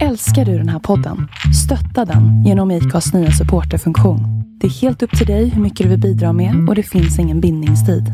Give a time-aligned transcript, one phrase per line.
[0.00, 1.28] Älskar du den här podden?
[1.64, 4.20] Stötta den genom IKAs nya supporterfunktion.
[4.60, 7.18] Det är helt upp till dig hur mycket du vill bidra med och det finns
[7.18, 8.04] ingen bindningstid.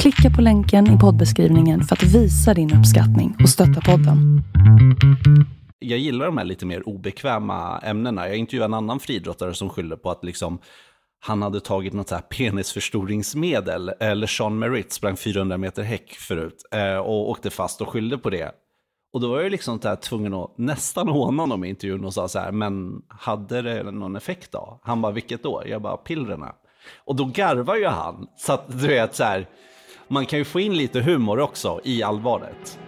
[0.00, 4.42] Klicka på länken i poddbeskrivningen för att visa din uppskattning och stötta podden.
[5.78, 8.28] Jag gillar de här lite mer obekväma ämnena.
[8.28, 10.58] Jag intervjuade en annan friidrottare som skyllde på att liksom
[11.20, 13.88] han hade tagit något så här penisförstoringsmedel.
[13.88, 18.18] Eh, Eller Sean Merritt sprang 400 meter häck förut eh, och åkte fast och skyllde
[18.18, 18.50] på det.
[19.18, 22.28] Och då var jag liksom där tvungen att nästan håna honom i intervjun och sa
[22.28, 24.80] så här, men hade det någon effekt då?
[24.82, 25.62] Han bara, vilket då?
[25.66, 26.54] Jag bara, pillerna.
[26.96, 28.26] Och då garvar ju han.
[28.36, 29.48] Så att du vet så här,
[30.08, 32.78] man kan ju få in lite humor också i allvaret.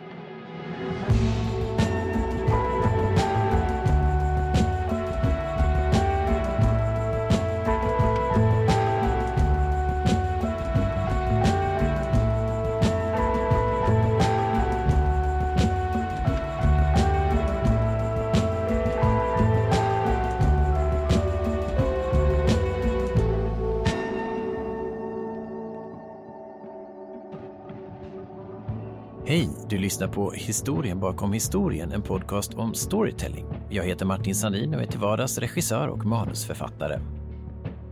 [29.30, 33.46] Hej, du lyssnar på Historien bakom historien, en podcast om storytelling.
[33.68, 37.00] Jag heter Martin Sandin och är till vardags regissör och manusförfattare.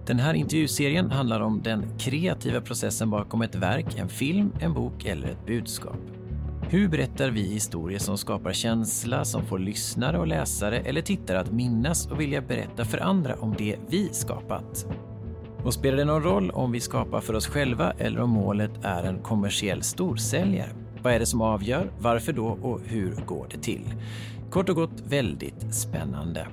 [0.06, 5.04] Den här intervjuserien handlar om den kreativa processen bakom ett verk, en film, en bok
[5.04, 5.96] eller ett budskap.
[6.68, 11.52] Hur berättar vi historier som skapar känsla, som får lyssnare och läsare eller tittare att
[11.52, 14.86] minnas och vilja berätta för andra om det vi skapat?
[15.64, 19.02] Och spelar det någon roll om vi skapar för oss själva eller om målet är
[19.02, 20.87] en kommersiell storsäljare?
[21.02, 21.90] Vad är det som avgör?
[21.98, 22.46] Varför då?
[22.46, 23.94] Och hur går det till?
[24.50, 26.46] Kort och gott väldigt spännande.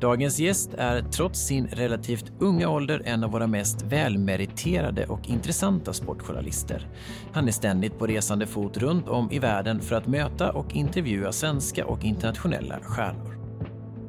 [0.00, 5.92] Dagens gäst är trots sin relativt unga ålder en av våra mest välmeriterade och intressanta
[5.92, 6.86] sportjournalister.
[7.32, 11.32] Han är ständigt på resande fot runt om i världen för att möta och intervjua
[11.32, 13.37] svenska och internationella stjärnor.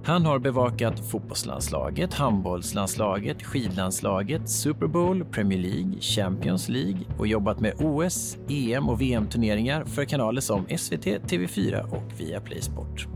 [0.09, 7.73] Han har bevakat fotbollslandslaget, handbollslandslaget, skidlandslaget, Super Bowl, Premier League, Champions League och jobbat med
[7.79, 13.07] OS, EM och VM-turneringar för kanaler som SVT, TV4 och Viaplay Sport.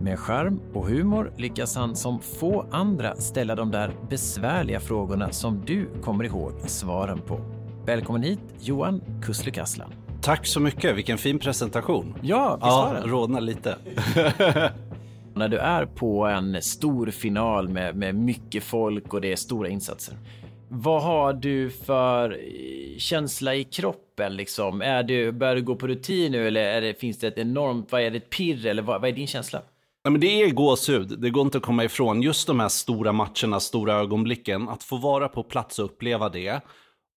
[0.00, 5.62] Med charm och humor lyckas han som få andra ställa de där besvärliga frågorna som
[5.66, 7.40] du kommer ihåg svaren på.
[7.86, 9.00] Välkommen hit, Johan
[9.52, 9.92] Kasslan.
[10.22, 12.14] Tack så mycket, vilken fin presentation.
[12.22, 13.10] Ja, visst ja, var den?
[13.10, 13.76] rodnar lite.
[15.34, 19.68] När du är på en stor final med, med mycket folk och det är stora
[19.68, 20.14] insatser.
[20.68, 24.82] Vad har du för eh, känsla i kroppen liksom?
[24.82, 27.92] Är du, börjar du gå på rutin nu eller är det, finns det ett enormt,
[27.92, 29.62] vad är det, ett pirr eller vad, vad är din känsla?
[30.04, 32.22] Nej, men det är gåshud, det går inte att komma ifrån.
[32.22, 36.60] Just de här stora matcherna, stora ögonblicken, att få vara på plats och uppleva det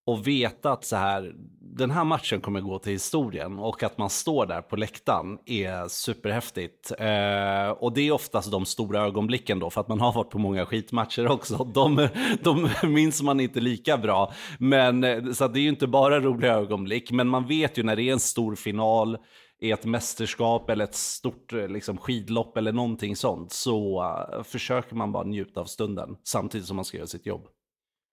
[0.05, 4.09] och veta att så här, den här matchen kommer gå till historien och att man
[4.09, 6.91] står där på läktaren är superhäftigt.
[6.99, 10.39] Eh, och det är oftast de stora ögonblicken då, för att man har varit på
[10.39, 11.63] många skitmatcher också.
[11.73, 12.07] De,
[12.43, 14.33] de minns man inte lika bra.
[14.59, 17.95] Men, eh, så det är ju inte bara roliga ögonblick, men man vet ju när
[17.95, 19.17] det är en stor final,
[19.59, 24.95] i ett mästerskap eller ett stort eh, liksom, skidlopp eller någonting sånt, så uh, försöker
[24.95, 27.47] man bara njuta av stunden samtidigt som man ska göra sitt jobb.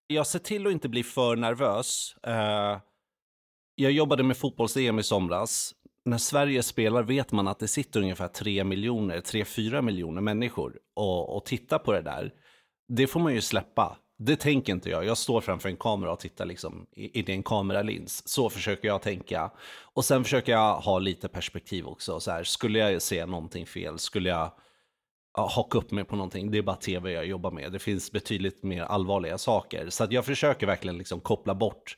[0.07, 2.17] Jag ser till att inte bli för nervös.
[2.27, 2.79] Uh,
[3.75, 5.75] jag jobbade med fotbolls-EM i somras.
[6.05, 11.37] När Sverige spelar vet man att det sitter ungefär 3 miljoner, 3-4 miljoner människor och,
[11.37, 12.33] och tittar på det där.
[12.89, 13.97] Det får man ju släppa.
[14.19, 15.05] Det tänker inte jag.
[15.05, 18.29] Jag står framför en kamera och tittar liksom in i en kameralins.
[18.29, 19.51] Så försöker jag tänka.
[19.95, 22.21] Och sen försöker jag ha lite perspektiv också.
[22.21, 23.99] Så här, skulle jag se någonting fel?
[23.99, 24.53] Skulle jag
[25.35, 26.51] haka upp mig på någonting?
[26.51, 27.73] Det är bara tv jag jobbar med.
[27.73, 29.91] Det finns betydligt mer allvarliga saker.
[29.91, 31.97] Så att jag försöker verkligen liksom koppla bort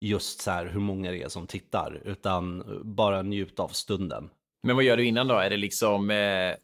[0.00, 2.02] just så här hur många det är som tittar.
[2.04, 4.30] Utan bara njuta av stunden.
[4.66, 5.34] Men vad gör du innan då?
[5.34, 6.16] Är det liksom eh,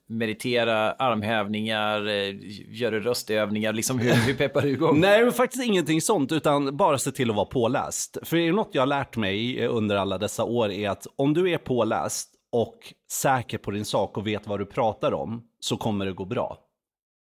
[0.08, 2.34] meditera, armhävningar, eh,
[2.68, 3.72] gör du röstövningar?
[3.72, 5.00] Liksom hur, hur peppar du igång?
[5.00, 8.18] Nej, men faktiskt ingenting sånt, utan bara se till att vara påläst.
[8.22, 11.34] För är det något jag har lärt mig under alla dessa år är att om
[11.34, 15.76] du är påläst och säker på din sak och vet vad du pratar om, så
[15.76, 16.58] kommer det gå bra.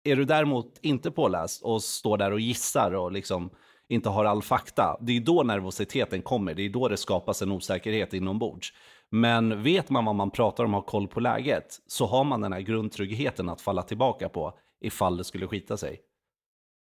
[0.04, 3.50] Är du däremot inte påläst och står där och gissar och liksom
[3.88, 6.54] inte har all fakta, det är då nervositeten kommer.
[6.54, 8.72] Det är då det skapas en osäkerhet inombords.
[9.10, 12.40] Men vet man vad man pratar om och har koll på läget så har man
[12.40, 16.00] den här grundtryggheten att falla tillbaka på ifall det skulle skita sig.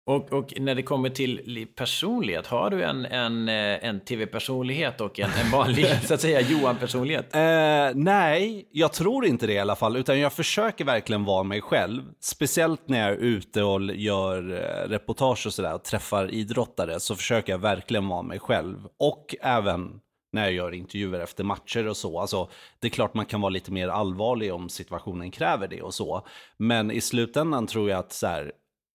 [0.06, 5.20] Och, och när det kommer till personlighet, har du en, en, eh, en tv-personlighet och
[5.20, 7.36] en, en vanlig, så att säga, Johan-personlighet?
[7.36, 11.62] Eh, nej, jag tror inte det i alla fall, utan jag försöker verkligen vara mig
[11.62, 12.02] själv.
[12.20, 17.16] Speciellt när jag är ute och gör eh, reportage och sådär och träffar idrottare så
[17.16, 18.78] försöker jag verkligen vara mig själv.
[19.00, 20.00] Och även
[20.34, 22.20] när jag gör intervjuer efter matcher och så.
[22.20, 22.50] Alltså,
[22.80, 26.28] det är klart man kan vara lite mer allvarlig om situationen kräver det och så.
[26.58, 28.52] Men i slutändan tror jag att så här,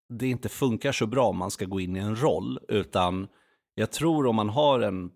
[0.08, 3.29] det inte funkar så bra om man ska gå in i en roll, utan
[3.75, 5.11] jag tror om man har en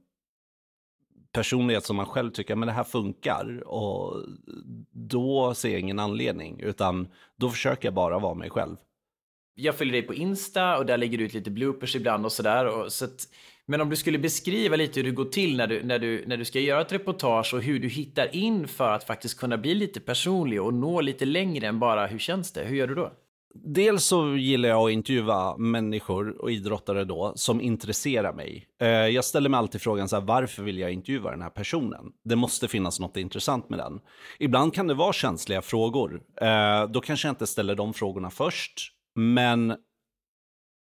[1.33, 4.25] personlighet som man själv tycker, men det här funkar, och
[4.93, 8.77] då ser jag ingen anledning, utan då försöker jag bara vara mig själv.
[9.55, 12.89] Jag följer dig på Insta och där lägger du ut lite bloopers ibland och sådär.
[12.89, 13.07] Så
[13.67, 16.37] men om du skulle beskriva lite hur det går till när du, när, du, när
[16.37, 19.75] du ska göra ett reportage och hur du hittar in för att faktiskt kunna bli
[19.75, 22.65] lite personlig och nå lite längre än bara hur känns det?
[22.65, 23.13] Hur gör du då?
[23.55, 28.67] Dels så gillar jag att intervjua människor och idrottare då som intresserar mig.
[28.81, 32.13] Eh, jag ställer mig alltid frågan så här, varför vill jag intervjua den här personen?
[32.25, 34.01] Det måste finnas något intressant med den.
[34.39, 36.23] Ibland kan det vara känsliga frågor.
[36.41, 38.93] Eh, då kanske jag inte ställer de frågorna först.
[39.15, 39.77] Men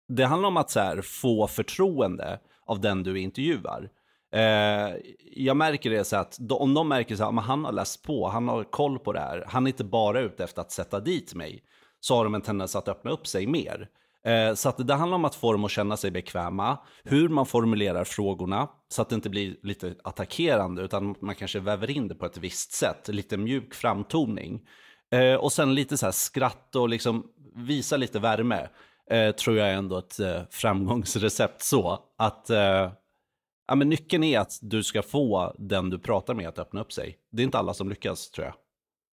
[0.09, 3.91] det handlar om att så här, få förtroende av den du intervjuar.
[4.33, 4.97] Eh,
[5.33, 8.49] jag märker det så att om de märker så att han har läst på, han
[8.49, 11.63] har koll på det här, han är inte bara ute efter att sätta dit mig,
[12.01, 13.89] så har de en tendens att öppna upp sig mer.
[14.25, 17.47] Eh, så att det handlar om att få dem att känna sig bekväma, hur man
[17.47, 22.15] formulerar frågorna, så att det inte blir lite attackerande, utan man kanske väver in det
[22.15, 24.61] på ett visst sätt, lite mjuk framtoning.
[25.11, 28.69] Eh, och sen lite så här skratt och liksom visa lite värme
[29.11, 30.17] eh, tror jag är ändå ett
[30.51, 31.99] framgångsrecept så.
[32.19, 32.51] Att
[33.69, 36.93] ja, men nyckeln är att du ska få den du pratar med att öppna upp
[36.93, 37.19] sig.
[37.33, 38.55] Det är inte alla som lyckas tror jag.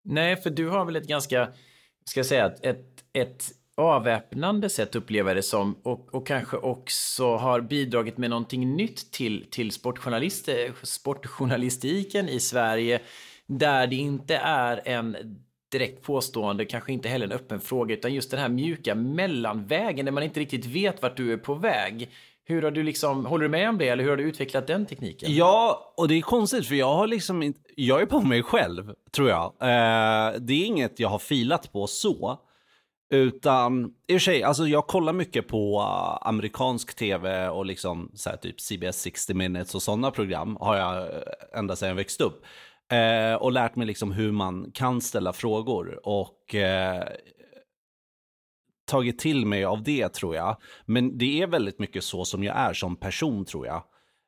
[0.05, 1.49] Nej, för du har väl ett ganska,
[2.05, 3.45] ska jag säga, ett, ett
[3.77, 9.47] avväpnande sätt uppleva det som och, och kanske också har bidragit med någonting nytt till,
[9.51, 10.49] till sportjournalist,
[10.83, 13.01] sportjournalistiken i Sverige
[13.47, 15.17] där det inte är en
[15.73, 20.13] direkt påstående, kanske inte heller en öppen fråga, utan just den här mjuka mellanvägen där
[20.13, 22.11] man inte riktigt vet vart du är på väg.
[22.47, 24.87] Hur har du liksom, håller du med om det eller hur har du utvecklat den
[24.87, 25.35] tekniken?
[25.35, 28.93] Ja, och det är konstigt för jag har liksom inte, jag är på mig själv
[29.13, 29.45] tror jag.
[29.45, 32.41] Eh, det är inget jag har filat på så.
[33.11, 38.11] Utan, i och för sig, alltså jag kollar mycket på uh, amerikansk tv och liksom
[38.15, 41.23] så här, typ CBS 60 minutes och sådana program har jag eh,
[41.59, 42.45] ända sedan jag växte upp.
[42.93, 46.01] Eh, och lärt mig liksom hur man kan ställa frågor.
[46.09, 47.05] Och eh,
[48.85, 50.57] tagit till mig av det tror jag.
[50.87, 53.83] Men det är väldigt mycket så som jag är som person tror jag.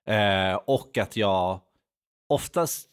[0.09, 1.61] Eh, och att jag
[2.29, 2.89] oftast,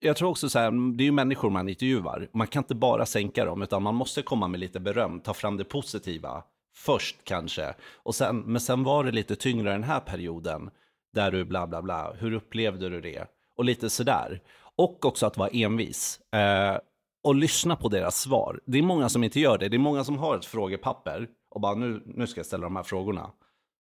[0.00, 2.28] jag tror också så här, det är ju människor man intervjuar.
[2.32, 5.56] Man kan inte bara sänka dem, utan man måste komma med lite beröm, ta fram
[5.56, 6.44] det positiva
[6.76, 7.74] först kanske.
[7.94, 10.70] Och sen, men sen var det lite tyngre den här perioden,
[11.12, 13.26] där du bla bla bla, hur upplevde du det?
[13.56, 14.40] Och lite sådär.
[14.76, 16.20] Och också att vara envis.
[16.32, 16.78] Eh,
[17.26, 18.60] och lyssna på deras svar.
[18.66, 19.68] Det är många som inte gör det.
[19.68, 22.76] Det är många som har ett frågepapper och bara nu, nu ska jag ställa de
[22.76, 23.30] här frågorna.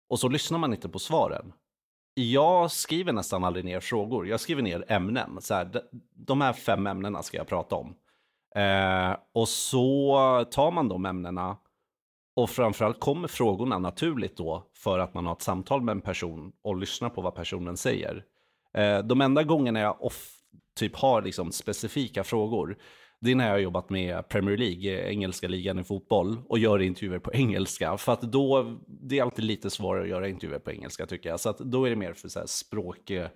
[0.10, 1.54] Och så lyssnar man inte på svaren.
[2.14, 4.28] Jag skriver nästan aldrig ner frågor.
[4.28, 5.38] Jag skriver ner ämnen.
[5.42, 5.82] Så här,
[6.16, 7.96] de här fem ämnena ska jag prata om.
[8.56, 11.58] Eh, och så tar man de ämnena
[12.36, 16.52] och framförallt kommer frågorna naturligt då för att man har ett samtal med en person
[16.62, 18.24] och lyssnar på vad personen säger.
[18.74, 20.32] Eh, de enda gångerna jag off
[20.76, 22.78] typ har liksom specifika frågor.
[23.26, 26.82] Det är när jag har jobbat med Premier League, engelska ligan i fotboll, och gör
[26.82, 27.98] intervjuer på engelska.
[27.98, 31.40] För att då, det är alltid lite svårare att göra intervjuer på engelska tycker jag.
[31.40, 33.28] Så att då är det mer för så språk, eh,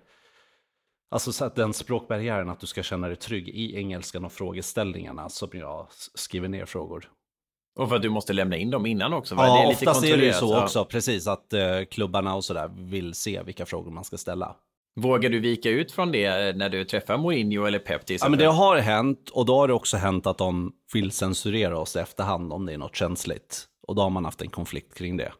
[1.10, 5.28] alltså så att den språkbarriären, att du ska känna dig trygg i engelskan och frågeställningarna
[5.28, 7.10] som jag skriver ner frågor.
[7.78, 9.34] Och för att du måste lämna in dem innan också?
[9.34, 9.46] Va?
[9.46, 12.44] Ja, det är lite oftast är det ju så också, precis, att uh, klubbarna och
[12.44, 14.56] sådär vill se vilka frågor man ska ställa.
[15.00, 18.38] Vågar du vika ut från det när du träffar Mourinho eller Pep till Ja, men
[18.38, 21.98] det har hänt och då har det också hänt att de vill censurera oss i
[21.98, 23.66] efterhand om det är något känsligt.
[23.86, 25.32] Och då har man haft en konflikt kring det.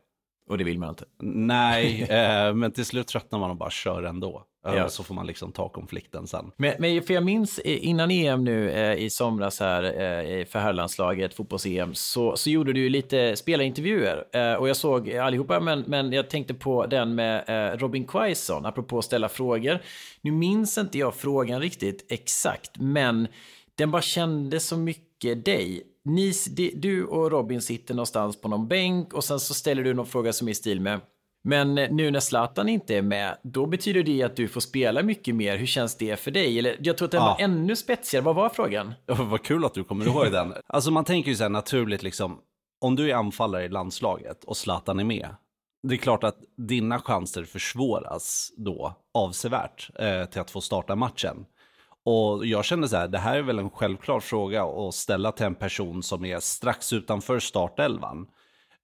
[0.48, 1.04] Och det vill man inte?
[1.22, 4.44] Nej, eh, men till slut tröttnar man och bara kör ändå.
[4.64, 4.88] Ja.
[4.88, 6.52] Så får man liksom ta konflikten sen.
[6.56, 11.34] Men, men för jag minns innan EM nu eh, i somras här eh, för herrlandslaget,
[11.34, 14.24] fotbolls-EM, så, så gjorde du lite spelarintervjuer.
[14.32, 18.66] Eh, och jag såg allihopa, men, men jag tänkte på den med eh, Robin Quaison,
[18.66, 19.78] apropå att ställa frågor.
[20.20, 23.28] Nu minns inte jag frågan riktigt exakt, men
[23.74, 25.82] den bara kändes så mycket dig.
[26.04, 26.32] Ni,
[26.74, 30.32] du och Robin sitter någonstans på någon bänk och sen så ställer du någon fråga
[30.32, 31.00] som är i stil med
[31.44, 35.34] men nu när Zlatan inte är med, då betyder det att du får spela mycket
[35.34, 35.56] mer.
[35.56, 36.58] Hur känns det för dig?
[36.58, 37.36] Eller jag tror att den ja.
[37.38, 38.24] var ännu spetsigare.
[38.24, 38.94] Vad var frågan?
[39.06, 40.54] Ja, vad kul att du kommer ihåg den.
[40.66, 42.38] Alltså man tänker ju så här naturligt liksom,
[42.80, 45.28] om du är anfallare i landslaget och Zlatan är med,
[45.82, 51.46] det är klart att dina chanser försvåras då avsevärt eh, till att få starta matchen.
[52.04, 55.46] Och jag kände så här, det här är väl en självklar fråga att ställa till
[55.46, 58.26] en person som är strax utanför startelvan.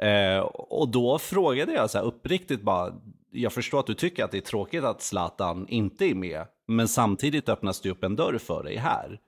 [0.02, 2.94] Eh, och då frågade jag så här uppriktigt bara,
[3.30, 6.88] jag förstår att du tycker att det är tråkigt att Zlatan inte är med, men
[6.88, 9.20] samtidigt öppnas det upp en dörr för dig här.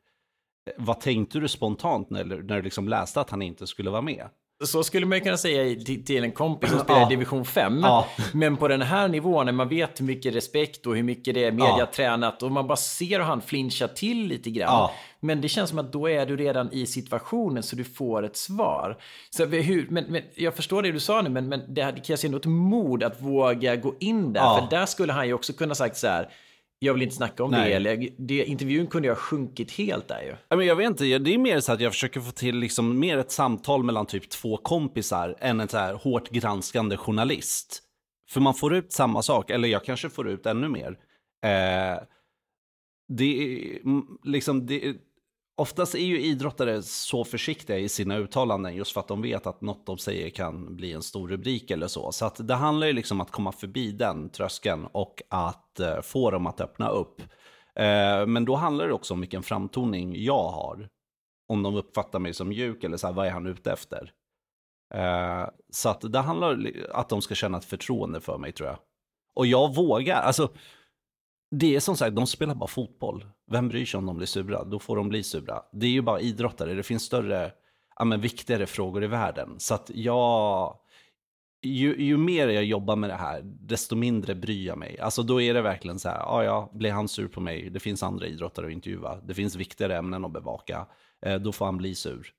[0.66, 4.02] Eh, vad tänkte du spontant när, när du liksom läste att han inte skulle vara
[4.02, 4.28] med?
[4.64, 7.80] Så skulle man kunna säga till, en kompis som spelar i division 5.
[7.82, 8.06] Ja.
[8.32, 11.44] Men på den här nivån, när man vet hur mycket respekt och hur mycket det
[11.44, 14.72] är mediatränat och man bara ser hur han flinchar till lite grann.
[14.72, 14.92] Ja.
[15.20, 18.36] Men det känns som att då är du redan i situationen så du får ett
[18.36, 18.98] svar.
[19.30, 22.38] Så hur, men, men jag förstår det du sa nu, men, men det krävs ändå
[22.38, 24.40] ett mod att våga gå in där.
[24.40, 24.58] Ja.
[24.70, 26.28] För där skulle han ju också kunna sagt så här,
[26.78, 27.70] jag vill inte snacka om Nej.
[27.70, 27.76] det.
[27.76, 28.44] Eller, det.
[28.44, 30.34] Intervjun kunde ju ha sjunkit helt där ju.
[30.48, 32.98] Ja, men jag vet inte, det är mer så att jag försöker få till liksom
[32.98, 37.82] mer ett samtal mellan typ två kompisar än en så här hårt granskande journalist.
[38.30, 40.98] För man får ut samma sak, eller jag kanske får ut ännu mer.
[41.44, 42.02] Eh,
[43.08, 44.96] det är mm, liksom, det
[45.58, 49.60] oftast är ju idrottare så försiktiga i sina uttalanden just för att de vet att
[49.60, 52.12] något de säger kan bli en stor rubrik eller så.
[52.12, 56.00] Så att det handlar ju liksom om att komma förbi den tröskeln och att eh,
[56.00, 57.20] få dem att öppna upp.
[57.74, 60.88] Eh, men då handlar det också om vilken framtoning jag har.
[61.48, 64.12] Om de uppfattar mig som mjuk eller så här, vad är han ute efter?
[64.94, 68.68] Eh, så att det handlar om att de ska känna ett förtroende för mig tror
[68.68, 68.78] jag.
[69.34, 70.48] Och jag vågar, alltså
[71.50, 73.24] det är som sagt, de spelar bara fotboll.
[73.50, 74.64] Vem bryr sig om de blir sura?
[74.64, 75.62] Då får de bli sura.
[75.72, 77.52] Det är ju bara idrottare, det finns större,
[77.96, 79.54] ja men viktigare frågor i världen.
[79.58, 80.76] Så att jag,
[81.62, 84.98] ju, ju mer jag jobbar med det här, desto mindre bryr jag mig.
[84.98, 87.70] Alltså då är det verkligen så här, ja ja, blir han sur på mig?
[87.70, 89.20] Det finns andra idrottare att intervjua.
[89.20, 90.86] Det finns viktigare ämnen att bevaka.
[91.22, 92.34] Eh, då får han bli sur.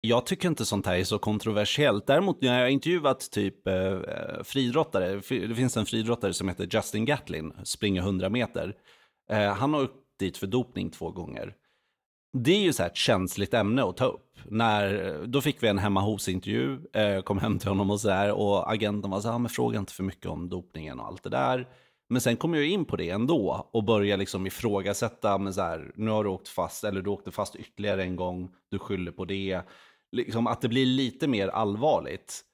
[0.00, 2.06] Jag tycker inte sånt här är så kontroversiellt.
[2.06, 4.00] Däremot när jag har intervjuat typ eh,
[4.44, 8.74] friidrottare, det finns en friidrottare som heter Justin Gatlin, springer 100 meter.
[9.30, 11.54] Eh, han har åkt dit för dopning två gånger.
[12.32, 14.38] Det är ju så här ett känsligt ämne att ta upp.
[14.44, 18.10] När, eh, då fick vi en hemma hos-intervju, eh, kom hem till honom och så
[18.10, 21.06] här, och agenten var så här, ah, men fråga inte för mycket om dopningen och
[21.06, 21.68] allt det där.
[22.08, 25.92] Men sen kom jag in på det ändå och började liksom ifrågasätta, men så här,
[25.94, 29.24] nu har du åkt fast, eller du åkte fast ytterligare en gång, du skyller på
[29.24, 29.62] det.
[30.12, 32.44] Liksom att det blir lite mer allvarligt.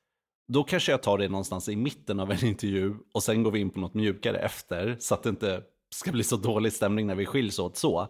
[0.53, 3.61] Då kanske jag tar det någonstans i mitten av en intervju och sen går vi
[3.61, 5.63] in på något mjukare efter, så att det inte
[5.95, 8.09] ska bli så dålig stämning när vi skiljs åt så.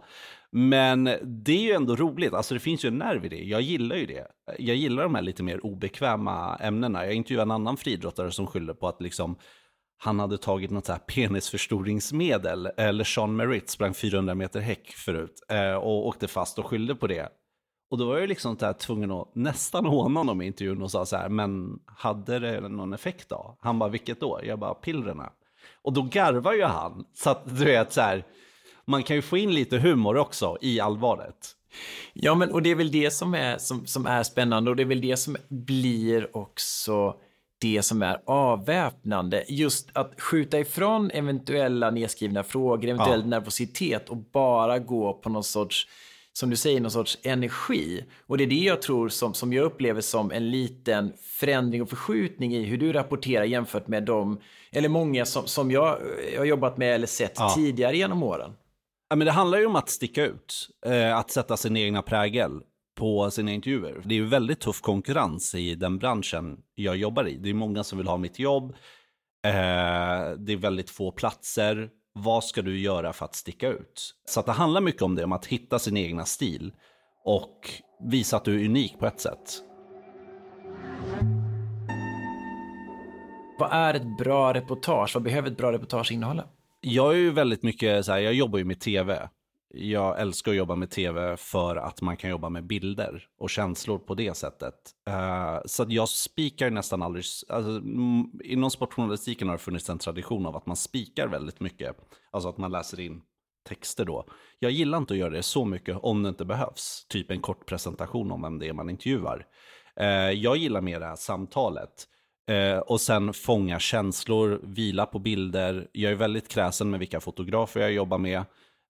[0.51, 3.43] Men det är ju ändå roligt, alltså det finns ju en nerv i det.
[3.43, 4.27] Jag gillar ju det.
[4.59, 7.05] Jag gillar de här lite mer obekväma ämnena.
[7.05, 9.37] Jag intervjuade en annan friidrottare som skyller på att liksom
[9.97, 15.45] han hade tagit något så här penisförstoringsmedel, eller Sean Merritt sprang 400 meter häck förut
[15.49, 17.29] eh, och åkte fast och skyllde på det.
[17.89, 21.05] Och då var jag liksom här tvungen att nästan håna honom i intervjun och sa
[21.05, 23.57] så här, men hade det någon effekt då?
[23.61, 24.39] Han bara, vilket då?
[24.43, 25.31] Jag bara, pillerna.
[25.81, 28.25] Och då garvar ju han, så att du vet så här,
[28.85, 31.55] man kan ju få in lite humor också i allvaret.
[32.13, 34.83] Ja, men och det är väl det som är, som, som är spännande och det
[34.83, 37.15] är väl det som blir också
[37.61, 39.43] det som är avväpnande.
[39.47, 43.27] Just att skjuta ifrån eventuella nedskrivna frågor, eventuell ja.
[43.27, 45.87] nervositet och bara gå på någon sorts
[46.37, 48.05] som du säger, någon sorts energi.
[48.27, 51.89] Och det är det jag tror som, som jag upplever som en liten förändring och
[51.89, 55.99] förskjutning i hur du rapporterar jämfört med dem, eller många som, som jag
[56.37, 57.53] har jobbat med eller sett ja.
[57.55, 58.53] tidigare genom åren.
[59.09, 62.51] Ja, men det handlar ju om att sticka ut, eh, att sätta sin egna prägel
[62.95, 64.01] på sina intervjuer.
[64.05, 67.37] Det är ju väldigt tuff konkurrens i den branschen jag jobbar i.
[67.37, 68.75] Det är många som vill ha mitt jobb.
[69.45, 71.89] Eh, det är väldigt få platser.
[72.17, 74.15] Vad ska du göra för att sticka ut?
[74.25, 76.73] Så det handlar mycket om det, om att hitta sin egna stil
[77.23, 77.71] och
[78.03, 79.61] visa att du är unik på ett sätt.
[83.59, 85.11] Vad är ett bra reportage?
[85.13, 86.43] Vad behöver ett bra reportage innehålla?
[86.81, 89.29] Jag är ju väldigt mycket så här, jag jobbar ju med tv.
[89.73, 93.97] Jag älskar att jobba med tv för att man kan jobba med bilder och känslor
[93.97, 94.73] på det sättet.
[95.09, 97.81] Uh, så att jag spikar nästan aldrig, alltså,
[98.43, 101.95] inom sportjournalistiken har det funnits en tradition av att man spikar väldigt mycket.
[102.31, 103.21] Alltså att man läser in
[103.67, 104.25] texter då.
[104.59, 107.05] Jag gillar inte att göra det så mycket om det inte behövs.
[107.09, 109.45] Typ en kort presentation om vem det är man intervjuar.
[110.01, 112.07] Uh, jag gillar mer det här samtalet.
[112.51, 115.87] Uh, och sen fånga känslor, vila på bilder.
[115.91, 118.43] Jag är väldigt kräsen med vilka fotografer jag jobbar med.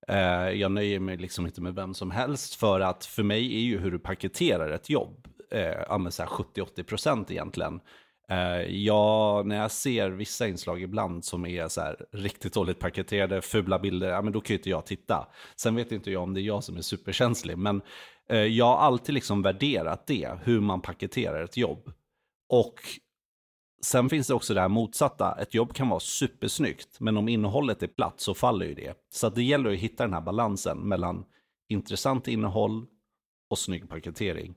[0.08, 3.60] Eh, jag nöjer mig liksom inte med vem som helst för att för mig är
[3.60, 7.80] ju hur du paketerar ett jobb, eh, 70-80% egentligen.
[8.30, 13.42] Eh, jag, när jag ser vissa inslag ibland som är så här riktigt dåligt paketerade,
[13.42, 15.28] fula bilder, ja, men då kan ju inte jag titta.
[15.56, 17.82] Sen vet inte jag om det är jag som är superkänslig, men
[18.30, 21.92] eh, jag har alltid liksom värderat det, hur man paketerar ett jobb.
[22.50, 22.80] Och
[23.86, 25.38] Sen finns det också det här motsatta.
[25.40, 28.94] Ett jobb kan vara supersnyggt, men om innehållet är platt så faller ju det.
[29.10, 31.26] Så det gäller att hitta den här balansen mellan
[31.70, 32.86] intressant innehåll
[33.50, 34.56] och snygg paketering.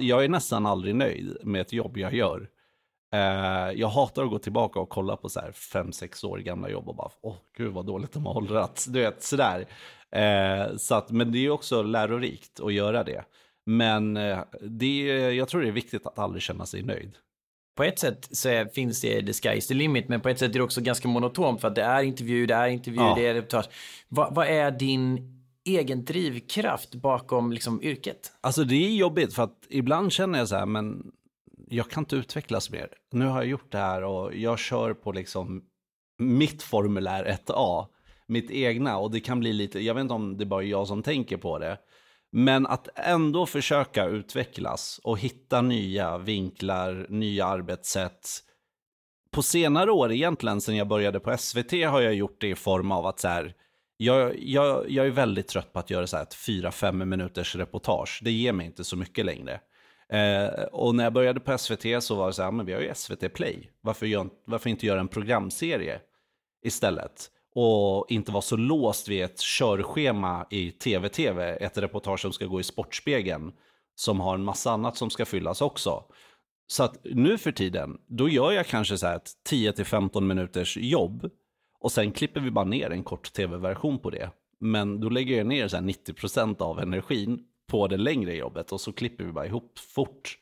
[0.00, 2.50] Jag är nästan aldrig nöjd med ett jobb jag gör.
[3.14, 6.70] Eh, jag hatar att gå tillbaka och kolla på så här fem, sex år gamla
[6.70, 8.84] jobb och bara, åh gud vad dåligt de har åldrats.
[8.84, 9.66] Du vet, sådär.
[10.10, 13.24] Eh, så att, men det är också lärorikt att göra det.
[13.66, 17.16] Men eh, det, jag tror det är viktigt att aldrig känna sig nöjd.
[17.74, 20.50] På ett sätt så finns det the sky is the limit, men på ett sätt
[20.50, 23.14] är det också ganska monotont för att det är intervju, det är intervju, ja.
[23.16, 23.68] det är reportage.
[24.08, 28.32] Va, vad är din egen drivkraft bakom liksom, yrket?
[28.40, 31.12] Alltså det är jobbigt för att ibland känner jag så här, men
[31.68, 32.88] jag kan inte utvecklas mer.
[33.12, 35.62] Nu har jag gjort det här och jag kör på liksom
[36.18, 37.86] mitt formulär 1A,
[38.26, 40.86] mitt egna och det kan bli lite, jag vet inte om det är bara jag
[40.86, 41.78] som tänker på det,
[42.32, 48.28] men att ändå försöka utvecklas och hitta nya vinklar, nya arbetssätt.
[49.30, 52.92] På senare år egentligen, sen jag började på SVT, har jag gjort det i form
[52.92, 53.54] av att så här,
[53.96, 58.20] jag, jag, jag är väldigt trött på att göra så här ett 4-5 minuters reportage.
[58.24, 59.60] Det ger mig inte så mycket längre.
[60.12, 62.80] Eh, och när jag började på SVT så var det så här, men vi har
[62.80, 63.70] ju SVT Play.
[63.80, 66.00] Varför, gör, varför inte göra en programserie
[66.64, 67.30] istället?
[67.54, 72.60] Och inte vara så låst vid ett körschema i tv-tv, ett reportage som ska gå
[72.60, 73.52] i Sportspegeln,
[73.94, 76.04] som har en massa annat som ska fyllas också.
[76.66, 81.30] Så att nu för tiden, då gör jag kanske så här ett 10-15 minuters jobb
[81.80, 84.30] och sen klipper vi bara ner en kort tv-version på det.
[84.60, 87.40] Men då lägger jag ner så 90% av energin
[87.70, 90.38] på det längre jobbet och så klipper vi bara ihop fort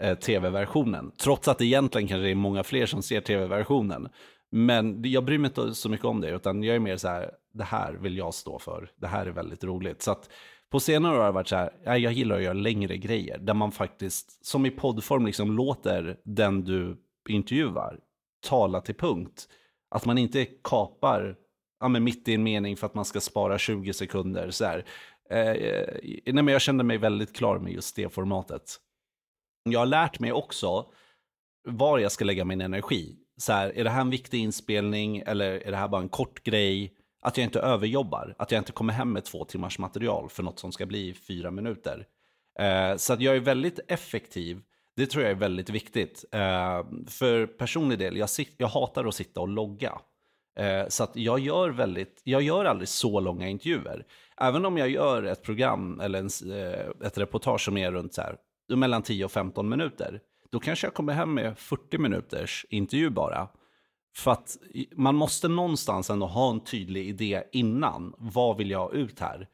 [0.00, 1.12] eh, tv-versionen.
[1.22, 4.08] Trots att det egentligen kanske är många fler som ser tv-versionen.
[4.50, 7.30] Men jag bryr mig inte så mycket om det, utan jag är mer så här,
[7.52, 8.90] det här vill jag stå för.
[8.96, 10.02] Det här är väldigt roligt.
[10.02, 10.30] Så att
[10.70, 13.54] på senare år har det varit så här, jag gillar att göra längre grejer, där
[13.54, 16.96] man faktiskt, som i poddform, liksom låter den du
[17.28, 18.00] intervjuar
[18.48, 19.48] tala till punkt.
[19.90, 21.36] Att man inte kapar
[21.80, 24.50] ja, men mitt i en mening för att man ska spara 20 sekunder.
[24.50, 24.84] Så här.
[25.30, 28.76] Eh, nej, men jag kände mig väldigt klar med just det formatet.
[29.62, 30.86] Jag har lärt mig också
[31.68, 33.16] var jag ska lägga min energi.
[33.38, 36.42] Så här, är det här en viktig inspelning eller är det här bara en kort
[36.42, 36.92] grej?
[37.20, 40.58] Att jag inte överjobbar, att jag inte kommer hem med två timmars material för något
[40.58, 42.06] som ska bli fyra minuter.
[42.58, 44.60] Eh, så att jag är väldigt effektiv.
[44.96, 46.24] Det tror jag är väldigt viktigt.
[46.32, 49.92] Eh, för personlig del, jag, sit, jag hatar att sitta och logga.
[50.58, 54.06] Eh, så att jag gör väldigt, jag gör aldrig så långa intervjuer.
[54.40, 58.22] Även om jag gör ett program eller en, eh, ett reportage som är runt så
[58.22, 58.36] här,
[58.76, 60.20] mellan 10 och 15 minuter,
[60.52, 63.48] då kanske jag kommer hem med 40 minuters intervju bara.
[64.16, 64.56] För att
[64.96, 68.14] man måste någonstans ändå ha en tydlig idé innan.
[68.18, 69.48] Vad vill jag ha ut här?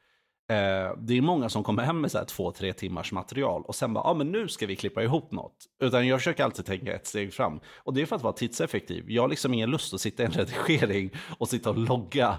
[0.50, 3.74] Eh, det är många som kommer hem med så här två, tre timmars material och
[3.74, 5.56] sen bara, ja ah, men nu ska vi klippa ihop något.
[5.82, 7.60] Utan jag försöker alltid tänka ett steg fram.
[7.76, 9.10] Och det är för att vara tidseffektiv.
[9.10, 12.38] Jag har liksom ingen lust att sitta i en redigering och sitta och logga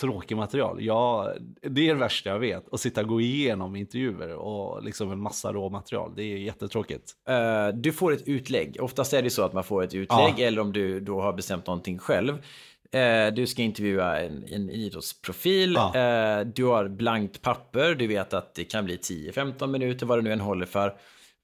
[0.00, 0.76] tråkig material.
[0.80, 2.72] Ja, det är det värsta jag vet.
[2.72, 6.12] Att sitta och gå igenom intervjuer och liksom en massa råmaterial.
[6.16, 7.12] Det är jättetråkigt.
[7.30, 8.76] Uh, du får ett utlägg.
[8.80, 10.46] Oftast är det så att man får ett utlägg ja.
[10.46, 12.32] eller om du då har bestämt någonting själv.
[12.32, 15.74] Uh, du ska intervjua en, en idrottsprofil.
[15.74, 16.40] Ja.
[16.40, 17.94] Uh, du har blankt papper.
[17.94, 20.94] Du vet att det kan bli 10-15 minuter vad det nu än håller för.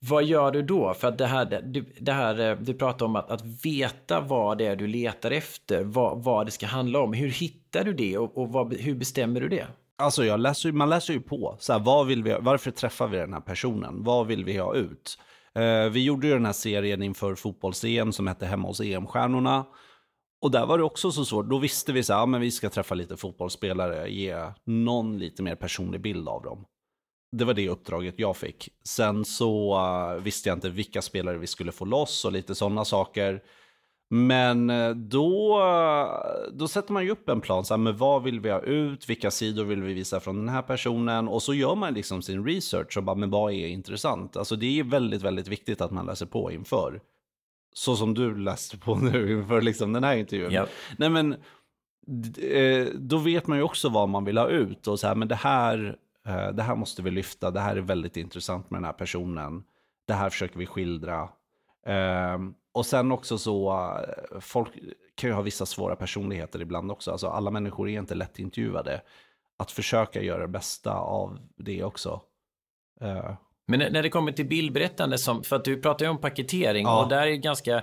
[0.03, 0.95] Vad gör du då?
[0.95, 1.63] För att det här,
[2.01, 5.85] det här, eh, du pratar om att, att veta vad det är du letar efter,
[5.85, 7.13] vad, vad det ska handla om.
[7.13, 9.67] Hur hittar Hittar du det och, och vad, hur bestämmer du det?
[9.99, 11.57] Alltså jag läser, man läser ju på.
[11.59, 14.05] Så här, vad vill vi, varför träffar vi den här personen?
[14.05, 15.19] Vad vill vi ha ut?
[15.55, 19.65] Eh, vi gjorde ju den här serien inför fotbolls-EM som hette Hemma hos EM-stjärnorna.
[20.43, 21.51] Och där var det också så svårt.
[21.51, 25.43] Då visste vi så här, ja, men vi ska träffa lite fotbollsspelare, ge någon lite
[25.43, 26.65] mer personlig bild av dem
[27.33, 28.69] det var det uppdraget jag fick.
[28.85, 32.85] Sen så uh, visste jag inte vilka spelare vi skulle få loss och lite sådana
[32.85, 33.43] saker.
[34.13, 38.23] Men uh, då, uh, då sätter man ju upp en plan, så här, men vad
[38.23, 41.55] vill vi ha ut, vilka sidor vill vi visa från den här personen och så
[41.55, 44.37] gör man liksom sin research och bara, men vad är intressant?
[44.37, 47.01] Alltså det är väldigt, väldigt viktigt att man läser på inför.
[47.73, 50.53] Så som du läste på nu inför liksom den här intervjun.
[50.53, 50.69] Yep.
[50.97, 51.33] Nej men,
[52.39, 55.29] eh, då vet man ju också vad man vill ha ut och så här, men
[55.29, 55.97] det här
[56.27, 59.65] Eh, det här måste vi lyfta, det här är väldigt intressant med den här personen.
[60.07, 61.29] Det här försöker vi skildra.
[61.87, 64.69] Ehm, och sen också så, eh, folk
[65.15, 67.11] kan ju ha vissa svåra personligheter ibland också.
[67.11, 69.03] Alltså alla människor är inte lättintervjuade.
[69.59, 72.21] Att försöka göra det bästa av det också.
[73.01, 73.35] Eh.
[73.67, 77.03] Men när det kommer till bildberättande, som, för att du pratar ju om paketering ja.
[77.03, 77.83] och där är det ganska,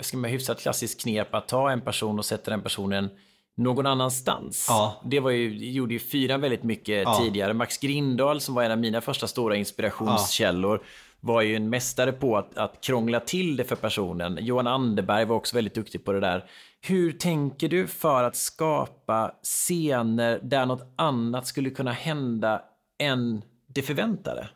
[0.00, 3.10] ska man hyfsat klassiskt knep att ta en person och sätta den personen
[3.56, 4.66] någon annanstans.
[4.68, 5.02] Ja.
[5.04, 7.18] Det var ju, gjorde ju fyran väldigt mycket ja.
[7.18, 7.54] tidigare.
[7.54, 10.82] Max Grindahl som var en av mina första stora inspirationskällor
[11.20, 14.38] var ju en mästare på att, att krångla till det för personen.
[14.40, 16.44] Johan Anderberg var också väldigt duktig på det där.
[16.80, 22.62] Hur tänker du för att skapa scener där något annat skulle kunna hända
[22.98, 24.48] än det förväntade?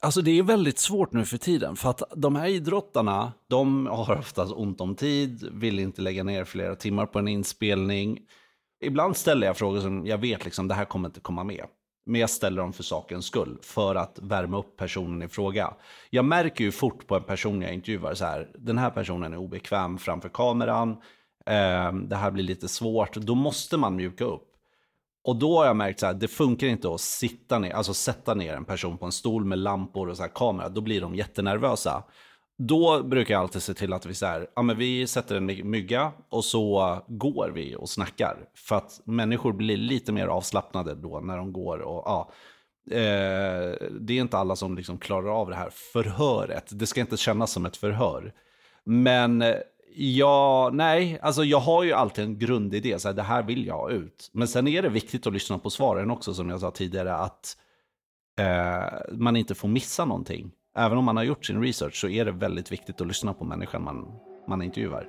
[0.00, 1.76] Alltså det är väldigt svårt nu för tiden.
[1.76, 6.44] För att de här idrottarna, de har oftast ont om tid, vill inte lägga ner
[6.44, 8.20] flera timmar på en inspelning.
[8.84, 11.64] Ibland ställer jag frågor som jag vet liksom, det här kommer inte komma med.
[12.06, 15.74] Men jag ställer dem för sakens skull, för att värma upp personen i fråga.
[16.10, 19.36] Jag märker ju fort på en person jag intervjuar så här, den här personen är
[19.36, 20.90] obekväm framför kameran,
[21.46, 24.48] eh, det här blir lite svårt, då måste man mjuka upp.
[25.24, 28.54] Och då har jag märkt att det funkar inte att sitta ner, alltså sätta ner
[28.54, 32.04] en person på en stol med lampor och så här kamera, då blir de jättenervösa.
[32.68, 35.70] Då brukar jag alltid se till att vi, så här, ja, men vi sätter en
[35.70, 38.36] mygga och så går vi och snackar.
[38.54, 41.78] För att människor blir lite mer avslappnade då när de går.
[41.78, 42.30] Och, ja,
[42.90, 46.70] eh, det är inte alla som liksom klarar av det här förhöret.
[46.70, 48.32] Det ska inte kännas som ett förhör.
[48.84, 49.54] Men eh,
[49.94, 53.78] Ja, nej, alltså jag har ju alltid en grundidé, så här, det här vill jag
[53.78, 54.30] ha ut.
[54.32, 57.56] Men sen är det viktigt att lyssna på svaren också, som jag sa tidigare, att
[58.38, 60.50] eh, man inte får missa någonting.
[60.76, 63.44] Även om man har gjort sin research så är det väldigt viktigt att lyssna på
[63.44, 64.06] människan man,
[64.48, 65.08] man intervjuar.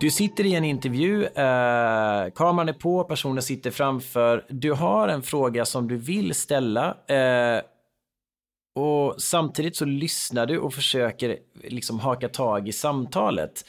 [0.00, 4.46] Du sitter i en intervju, eh, kameran är på, personen sitter framför.
[4.48, 6.96] Du har en fråga som du vill ställa.
[7.06, 7.62] Eh,
[8.74, 13.64] och samtidigt så lyssnar du och försöker liksom haka tag i samtalet.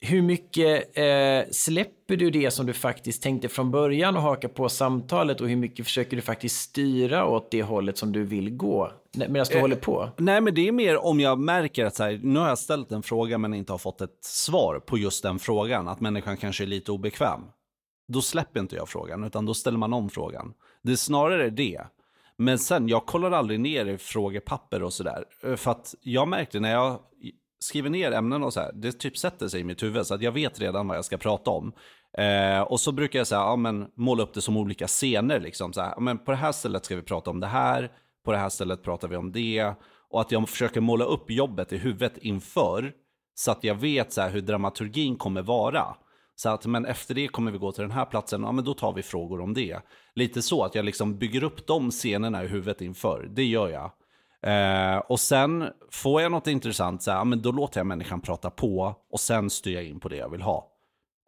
[0.00, 4.68] Hur mycket eh, släpper du det som du faktiskt tänkte från början och haka på
[4.68, 8.92] samtalet och hur mycket försöker du faktiskt styra åt det hållet som du vill gå
[9.14, 10.10] medan du eh, håller på?
[10.16, 12.92] Nej, men det är mer om jag märker att så här, nu har jag ställt
[12.92, 16.64] en fråga men inte har fått ett svar på just den frågan, att människan kanske
[16.64, 17.40] är lite obekväm.
[18.08, 20.52] Då släpper inte jag frågan, utan då ställer man om frågan.
[20.82, 21.80] Det är snarare det.
[22.36, 25.24] Men sen, jag kollar aldrig ner i frågepapper och sådär.
[25.42, 27.00] Eh, för att jag märkte när jag
[27.64, 30.22] skriver ner ämnen och så här, det typ sätter sig i mitt huvud så att
[30.22, 31.72] jag vet redan vad jag ska prata om.
[32.18, 35.40] Eh, och så brukar jag säga, ja, men, måla upp det som olika scener.
[35.40, 37.90] Liksom, så här, ja, men på det här stället ska vi prata om det här,
[38.24, 39.72] på det här stället pratar vi om det.
[40.10, 42.92] Och att jag försöker måla upp jobbet i huvudet inför,
[43.34, 45.96] så att jag vet så här, hur dramaturgin kommer vara.
[46.36, 48.74] Så att, men efter det kommer vi gå till den här platsen, ja men då
[48.74, 49.78] tar vi frågor om det.
[50.14, 53.90] Lite så att jag liksom bygger upp de scenerna i huvudet inför, det gör jag.
[54.46, 58.50] Eh, och sen får jag något intressant, så här, men då låter jag människan prata
[58.50, 60.70] på och sen styr jag in på det jag vill ha.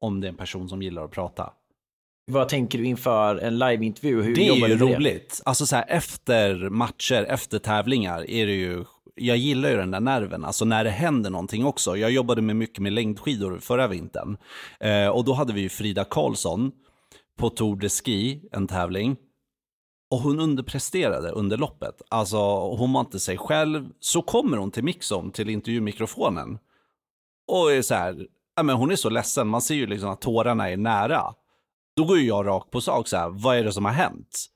[0.00, 1.52] Om det är en person som gillar att prata.
[2.30, 4.22] Vad tänker du inför en liveintervju?
[4.22, 5.28] Hur det är ju roligt.
[5.44, 5.48] Det?
[5.48, 10.00] Alltså så här, efter matcher, efter tävlingar är det ju jag gillar ju den där
[10.00, 11.96] nerven, alltså när det händer någonting också.
[11.96, 14.36] Jag jobbade med mycket med längdskidor förra vintern.
[14.80, 16.72] Eh, och då hade vi ju Frida Karlsson
[17.38, 19.16] på Tour de Ski, en tävling.
[20.10, 22.02] Och hon underpresterade under loppet.
[22.08, 22.38] Alltså
[22.76, 23.88] hon var inte sig själv.
[24.00, 26.58] Så kommer hon till mixon, till intervjumikrofonen.
[27.52, 30.20] Och är så här, ja, men hon är så ledsen, man ser ju liksom att
[30.20, 31.34] tårarna är nära.
[31.96, 34.46] Då går ju jag rakt på sak så här, vad är det som har hänt?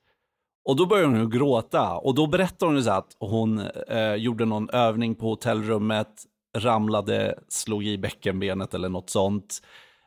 [0.65, 3.59] Och då börjar hon gråta och då berättar hon så att hon
[3.89, 6.25] eh, gjorde någon övning på hotellrummet,
[6.57, 9.63] ramlade, slog i bäckenbenet eller något sånt,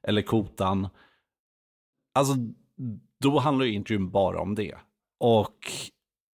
[0.08, 0.88] eller kotan.
[2.15, 2.34] Alltså,
[3.19, 4.75] då handlar ju intervjun bara om det.
[5.19, 5.58] Och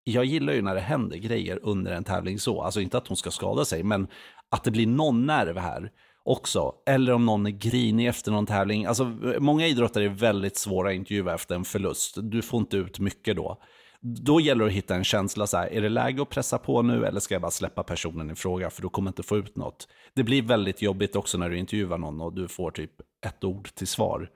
[0.03, 3.17] jag gillar ju när det händer grejer under en tävling så, alltså inte att hon
[3.17, 4.07] ska skada sig, men
[4.51, 5.91] att det blir någon nerv här
[6.23, 6.73] också.
[6.85, 8.85] Eller om någon är grinig efter någon tävling.
[8.85, 9.05] Alltså,
[9.39, 12.17] många idrottare är väldigt svåra att intervjua efter en förlust.
[12.21, 13.61] Du får inte ut mycket då.
[14.01, 16.81] Då gäller det att hitta en känsla, så här, är det läge att pressa på
[16.81, 19.37] nu eller ska jag bara släppa personen i fråga för då kommer jag inte få
[19.37, 19.87] ut något.
[20.15, 22.91] Det blir väldigt jobbigt också när du intervjuar någon och du får typ
[23.25, 24.29] ett ord till svar.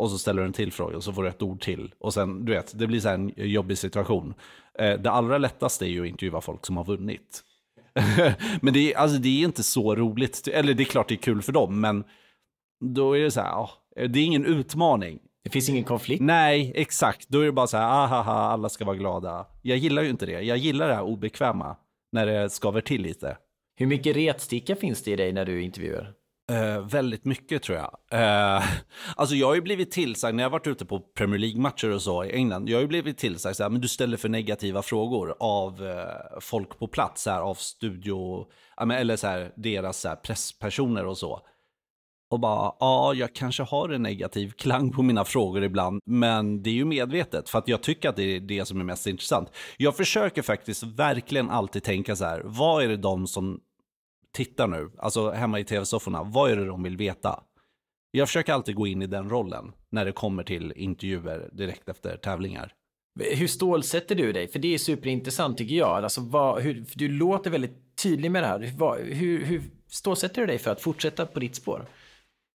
[0.00, 1.94] Och så ställer du en till fråga och så får du ett ord till.
[1.98, 4.34] Och sen, du vet, det blir så en jobbig situation.
[4.78, 7.42] Eh, det allra lättaste är ju att intervjua folk som har vunnit.
[8.60, 10.48] men det är, alltså, det är inte så roligt.
[10.48, 12.04] Eller det är klart det är kul för dem, men
[12.94, 15.18] då är det så här, ja, det är ingen utmaning.
[15.44, 16.22] Det finns ingen konflikt.
[16.22, 17.28] Nej, exakt.
[17.28, 19.46] Då är det bara så här, ahaha, alla ska vara glada.
[19.62, 20.40] Jag gillar ju inte det.
[20.40, 21.76] Jag gillar det här obekväma,
[22.12, 23.36] när det skaver till lite.
[23.76, 26.19] Hur mycket retsticka finns det i dig när du intervjuar?
[26.50, 27.98] Eh, väldigt mycket tror jag.
[28.10, 28.64] Eh,
[29.16, 32.24] alltså jag har ju blivit tillsagd, när jag varit ute på Premier League-matcher och så
[32.24, 35.34] i England, jag har ju blivit tillsagd så här, men du ställer för negativa frågor
[35.40, 38.46] av eh, folk på plats, så här, av studio,
[38.92, 41.40] eller så här, deras så här, presspersoner och så
[42.30, 46.70] och bara, ja, jag kanske har en negativ klang på mina frågor ibland, men det
[46.70, 49.48] är ju medvetet för att jag tycker att det är det som är mest intressant.
[49.76, 53.60] Jag försöker faktiskt verkligen alltid tänka så här, vad är det de som
[54.32, 57.44] tittar nu, alltså hemma i tv-sofforna, vad är det de vill veta?
[58.10, 62.16] Jag försöker alltid gå in i den rollen när det kommer till intervjuer direkt efter
[62.16, 62.72] tävlingar.
[63.20, 64.48] Hur stålsätter du dig?
[64.48, 66.04] För det är superintressant tycker jag.
[66.04, 68.72] Alltså, vad, hur, du låter väldigt tydlig med det här.
[68.76, 71.86] Vad, hur, hur stålsätter du dig för att fortsätta på ditt spår?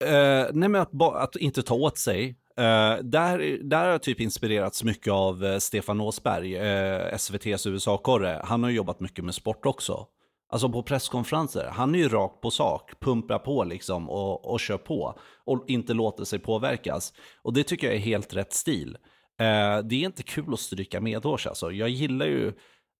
[0.05, 0.11] Uh,
[0.53, 2.29] nej men att, att, inte ta åt sig.
[2.29, 8.41] Uh, där, där har jag typ inspirerats mycket av uh, Stefan Åsberg, uh, SVTs USA-korre.
[8.45, 10.07] Han har jobbat mycket med sport också.
[10.49, 14.79] Alltså på presskonferenser, han är ju rakt på sak, pumpar på liksom och, och kör
[14.79, 15.19] på.
[15.45, 17.13] Och inte låter sig påverkas.
[17.43, 18.97] Och det tycker jag är helt rätt stil.
[19.41, 21.71] Eh, det är inte kul att stryka medhårs alltså.
[21.73, 22.53] Jag gillar ju,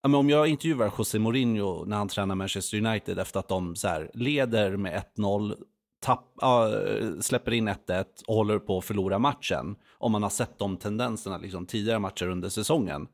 [0.03, 4.11] om jag intervjuar José Mourinho när han tränar Manchester United efter att de så här,
[4.13, 5.55] leder med 1-0,
[6.01, 9.75] tapp, äh, släpper in 1-1 och håller på att förlora matchen.
[9.97, 13.07] Om man har sett de tendenserna liksom, tidigare matcher under säsongen.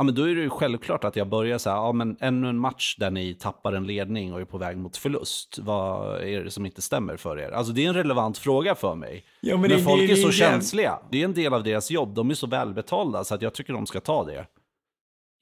[0.00, 2.48] Ja, men då är det ju självklart att jag börjar så här, ja men ännu
[2.48, 5.58] en match där ni tappar en ledning och är på väg mot förlust.
[5.58, 7.50] Vad är det som inte stämmer för er?
[7.50, 9.24] Alltså det är en relevant fråga för mig.
[9.40, 10.98] Ja, men, men det, folk det, är så det, känsliga.
[11.10, 13.72] Det är en del av deras jobb, de är så välbetalda så att jag tycker
[13.72, 14.46] de ska ta det.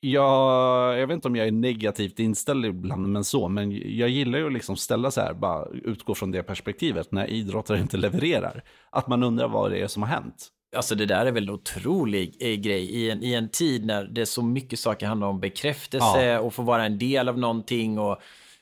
[0.01, 3.49] Jag, jag vet inte om jag är negativt inställd ibland, men så.
[3.49, 7.27] Men jag gillar ju att liksom ställa så här, bara utgå från det perspektivet när
[7.27, 8.65] idrottare inte levererar.
[8.91, 10.53] Att man undrar vad det är som har hänt.
[10.77, 14.05] Alltså det där är väl en otrolig eh, grej i en, i en tid när
[14.05, 16.41] det är så mycket saker handlar om bekräftelse ja.
[16.41, 18.19] och få vara en del av någonting och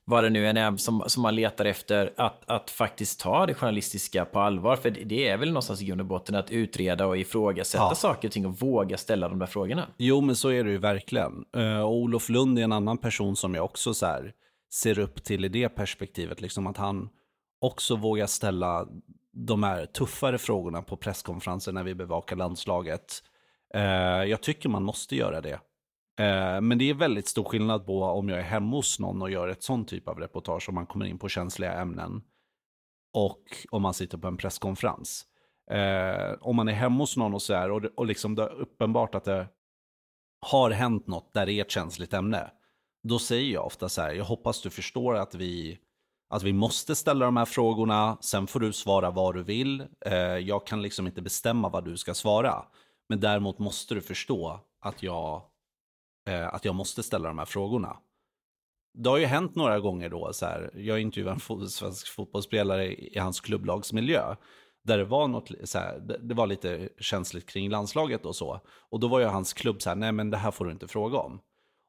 [0.09, 3.55] vad det nu än är som, som man letar efter, att, att faktiskt ta det
[3.55, 4.77] journalistiska på allvar.
[4.77, 7.95] För det är väl någonstans i grund och botten att utreda och ifrågasätta ja.
[7.95, 9.87] saker och ting och våga ställa de där frågorna.
[9.97, 11.45] Jo, men så är det ju verkligen.
[11.57, 14.33] Uh, Olof Lund är en annan person som jag också så här,
[14.73, 17.09] ser upp till i det perspektivet, liksom att han
[17.61, 18.87] också vågar ställa
[19.37, 23.22] de här tuffare frågorna på presskonferenser när vi bevakar landslaget.
[23.75, 25.61] Eh, jag tycker man måste göra det.
[26.18, 29.31] Eh, men det är väldigt stor skillnad på om jag är hemma hos någon och
[29.31, 32.22] gör ett sånt typ av reportage, om man kommer in på känsliga ämnen,
[33.12, 35.27] och om man sitter på en presskonferens.
[35.70, 38.53] Eh, om man är hemma hos någon och så här, och, och liksom det är
[38.53, 39.49] uppenbart att det
[40.40, 42.51] har hänt något där det är ett känsligt ämne,
[43.03, 45.79] då säger jag ofta så här, jag hoppas du förstår att vi,
[46.28, 49.86] att vi måste ställa de här frågorna, sen får du svara vad du vill.
[50.06, 52.64] Eh, jag kan liksom inte bestämma vad du ska svara,
[53.08, 55.42] men däremot måste du förstå att jag
[56.28, 57.96] eh, att jag måste ställa de här frågorna.
[58.94, 63.18] Det har ju hänt några gånger då, så här, jag intervjuade en svensk fotbollsspelare i,
[63.18, 64.36] hans klubblagsmiljö,
[64.84, 68.60] där det var, något, så här, det, var lite känsligt kring landslaget och så.
[68.90, 70.88] Och då var ju hans klubb så här, nej men det här får du inte
[70.88, 71.40] fråga om.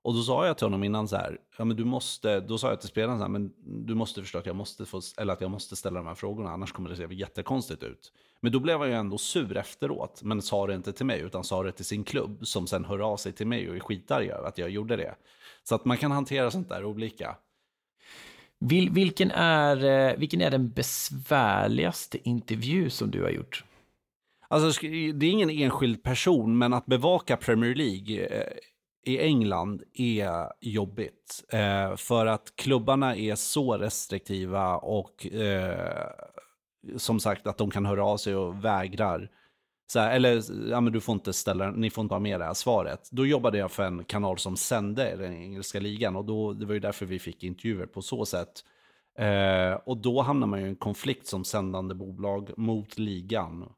[0.07, 2.69] Och då sa jag till honom innan så här, ja men du måste, då sa
[2.69, 3.53] jag till spelaren så här, men
[3.85, 6.49] du måste förstå att jag måste få, eller att jag måste ställa de här frågorna,
[6.49, 8.13] annars kommer det se jättekonstigt ut.
[8.41, 11.43] Men då blev han ju ändå sur efteråt, men sa det inte till mig, utan
[11.43, 14.29] sa det till sin klubb, som sen hör av sig till mig och är skitarg
[14.31, 15.15] över att jag gjorde det.
[15.63, 17.35] Så att man kan hantera sånt där olika.
[18.59, 23.63] Vil, vilken, är, eh, vilken är den besvärligaste intervju som du har gjort?
[24.47, 24.81] Alltså,
[25.13, 28.53] det är ingen enskild person, men att bevaka Premier League eh,
[29.07, 31.43] i England är jobbigt.
[31.49, 36.09] Eh, för att klubbarna är så restriktiva och eh,
[36.97, 39.29] som sagt att de kan höra av sig och vägrar.
[39.87, 42.45] Så här, eller, ja men du får inte ställa, ni får inte ha med det
[42.45, 43.09] här svaret.
[43.11, 46.73] Då jobbade jag för en kanal som sände den engelska ligan och då, det var
[46.73, 48.63] ju därför vi fick intervjuer på så sätt.
[49.19, 53.69] Eh, och då hamnar man ju i en konflikt som sändande bolag mot ligan.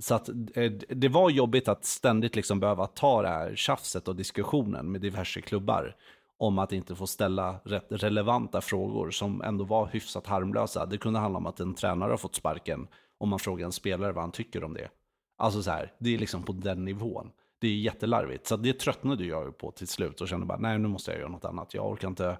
[0.00, 4.16] Så att eh, det var jobbigt att ständigt liksom behöva ta det här tjafset och
[4.16, 5.96] diskussionen med diverse klubbar
[6.38, 10.86] om att inte få ställa rätt relevanta frågor som ändå var hyfsat harmlösa.
[10.86, 14.12] Det kunde handla om att en tränare har fått sparken om man frågar en spelare
[14.12, 14.88] vad han tycker om det.
[15.36, 17.30] Alltså så här, det är liksom på den nivån.
[17.58, 18.46] Det är jättelarvigt.
[18.46, 21.20] Så det tröttnade jag ju på till slut och kände bara, nej nu måste jag
[21.20, 21.74] göra något annat.
[21.74, 22.38] Jag orkar inte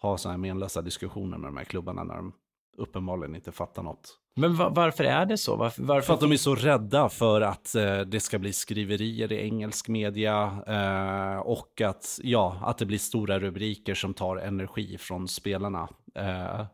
[0.00, 2.32] ha sådana här menlösa diskussioner med de här klubbarna när de
[2.76, 4.18] uppenbarligen inte fattar något.
[4.40, 5.56] Men va varför är det så?
[5.56, 6.06] Varför, varför...
[6.06, 9.88] För att de är så rädda för att eh, det ska bli skriverier i engelsk
[9.88, 15.88] media eh, och att, ja, att det blir stora rubriker som tar energi från spelarna.
[16.14, 16.66] Eh,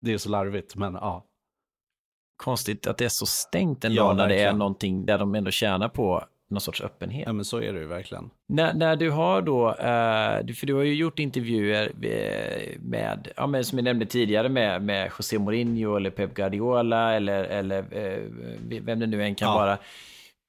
[0.00, 1.24] det är så larvigt, men ja.
[2.36, 5.50] Konstigt att det är så stängt ändå ja, när det är någonting där de ändå
[5.50, 7.22] tjänar på någon sorts öppenhet.
[7.26, 8.30] Ja, men så är det ju verkligen.
[8.48, 11.92] När, när du har då, uh, för du har ju gjort intervjuer
[12.80, 17.44] med, ja, men som jag nämnde tidigare, med, med José Mourinho eller Pep Guardiola eller,
[17.44, 18.30] eller uh,
[18.80, 19.54] vem det nu än kan ja.
[19.54, 19.78] vara.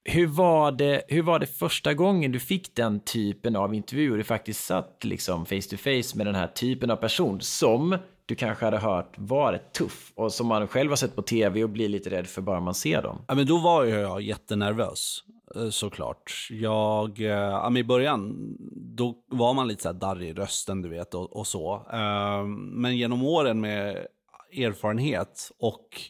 [0.09, 4.17] Hur var, det, hur var det första gången du fick den typen av intervju och
[4.17, 8.35] du faktiskt satt liksom face to face med den här typen av person som du
[8.35, 11.89] kanske hade hört varit tuff och som man själv har sett på tv och blir
[11.89, 13.21] lite rädd för bara man ser dem?
[13.27, 15.23] Ja, men då var jag jättenervös.
[15.55, 16.47] Eh, såklart.
[16.49, 18.35] Jag, äh, i början,
[18.75, 21.87] då var man lite så här darrig i rösten, du vet, och, och så.
[21.91, 24.07] Äh, men genom åren med
[24.57, 26.01] erfarenhet och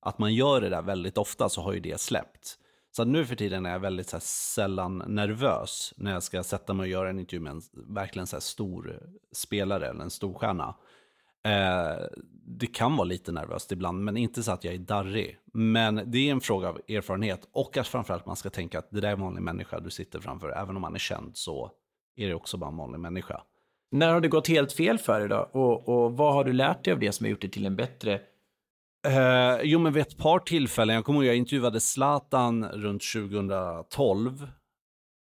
[0.00, 2.58] att man gör det där väldigt ofta så har ju det släppt.
[2.96, 6.74] Så nu för tiden är jag väldigt så här, sällan nervös när jag ska sätta
[6.74, 9.00] mig och göra en intervju med en verkligen så här, stor
[9.32, 10.74] spelare eller en stor stjärna.
[11.46, 12.06] Eh,
[12.48, 15.38] det kan vara lite nervöst ibland, men inte så att jag är darrig.
[15.52, 19.00] Men det är en fråga av erfarenhet och att framförallt man ska tänka att det
[19.00, 20.50] där är en vanlig människa du sitter framför.
[20.50, 21.70] Även om man är känd så
[22.16, 23.42] är det också bara en vanlig människa.
[23.90, 25.50] När har det gått helt fel för dig då?
[25.52, 27.76] Och, och vad har du lärt dig av det som har gjort dig till en
[27.76, 28.20] bättre
[29.06, 34.48] Eh, jo, men vid ett par tillfällen, jag kommer ihåg jag intervjuade Zlatan runt 2012.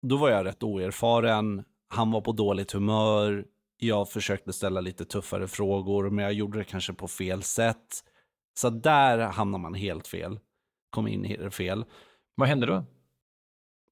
[0.07, 3.45] Då var jag rätt oerfaren, han var på dåligt humör,
[3.87, 8.03] jag försökte ställa lite tuffare frågor, men jag gjorde det kanske på fel sätt.
[8.57, 10.39] Så där hamnar man helt fel.
[10.89, 11.85] Kom in helt fel.
[12.35, 12.85] Vad hände då?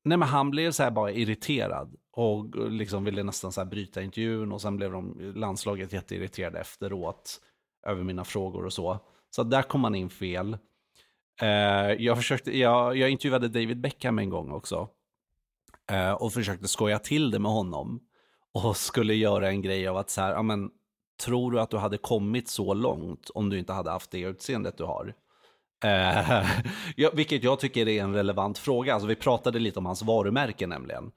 [0.03, 4.01] Nej, men han blev så här bara irriterad och liksom ville nästan så här bryta
[4.01, 7.41] intervjun och sen blev de landslaget jätteirriterade efteråt
[7.88, 8.99] över mina frågor och så.
[9.29, 10.58] Så där kom man in fel.
[11.41, 14.89] Eh, jag, försökte, jag, jag intervjuade David Beckham en gång också.
[15.91, 17.99] Eh, och försökte skoja till det med honom.
[18.53, 20.69] Och skulle göra en grej av att så här, ja men,
[21.25, 24.77] tror du att du hade kommit så långt om du inte hade haft det utseendet
[24.77, 25.13] du har?
[25.83, 26.45] Eh,
[26.95, 28.93] ja, vilket jag tycker är en relevant fråga.
[28.93, 31.11] Alltså, vi pratade lite om hans varumärke nämligen.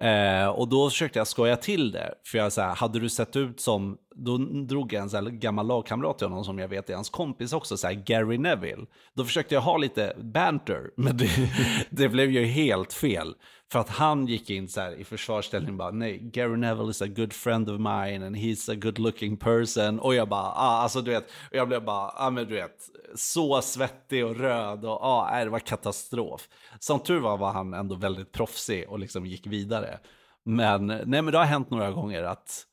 [0.00, 2.14] Eh, och då försökte jag skoja till det.
[2.26, 5.24] För jag så här, hade du sett ut som, då drog jag en så här
[5.24, 8.86] gammal lagkamrat till honom som jag vet är hans kompis också, så här, Gary Neville.
[9.14, 11.30] Då försökte jag ha lite banter, men det,
[11.90, 13.34] det blev ju helt fel.
[13.72, 17.06] För att han gick in så här i försvarsställning bara, nej, Gary Neville is a
[17.06, 20.00] good friend of mine and he's a good looking person.
[20.00, 22.76] Och jag bara, ah, alltså du vet, och jag blev bara, ah, men du vet,
[23.14, 26.48] så svettig och röd och ah, det var katastrof.
[26.78, 29.98] Som tur var var han ändå väldigt proffsig och liksom gick vidare.
[30.44, 32.64] Men, nej, men det har hänt några gånger att,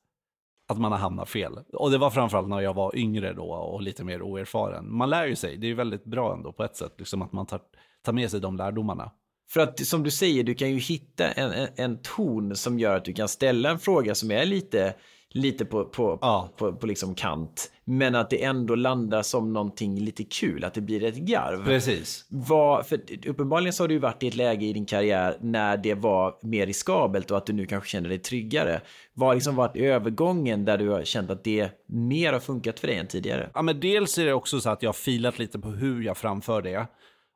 [0.69, 1.60] att man har hamnat fel.
[1.73, 4.95] Och det var framförallt när jag var yngre då och lite mer oerfaren.
[4.95, 7.32] Man lär ju sig, det är ju väldigt bra ändå på ett sätt, liksom att
[7.32, 7.62] man tar,
[8.04, 9.12] tar med sig de lärdomarna.
[9.54, 12.96] För att som du säger, du kan ju hitta en, en, en, ton som gör
[12.96, 14.94] att du kan ställa en fråga som är lite,
[15.30, 16.50] lite på, på, ja.
[16.58, 17.72] på, på liksom kant.
[17.86, 21.66] Men att det ändå landar som någonting lite kul, att det blir ett garv.
[21.66, 22.26] Precis.
[22.30, 25.94] Vad, för uppenbarligen så har du varit i ett läge i din karriär när det
[25.94, 28.82] var mer riskabelt och att du nu kanske känner dig tryggare.
[29.14, 32.88] Vad har liksom varit övergången där du har känt att det mer har funkat för
[32.88, 33.50] dig än tidigare?
[33.54, 36.18] Ja, men dels är det också så att jag har filat lite på hur jag
[36.18, 36.88] framför det.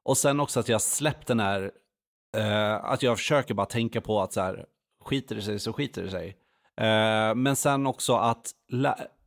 [0.04, 1.72] Och sen också att jag har släppt den här
[2.38, 4.66] Uh, att jag försöker bara tänka på att så här,
[5.04, 6.28] skiter det sig så skiter det sig.
[6.82, 8.52] Uh, men sen också att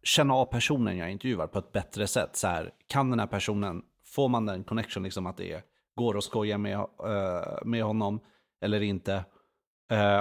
[0.03, 2.37] känna av personen jag intervjuar på ett bättre sätt.
[2.37, 6.25] Så här, kan den här personen, får man den connection, liksom att det går att
[6.25, 8.21] skoja med, uh, med honom
[8.61, 9.25] eller inte.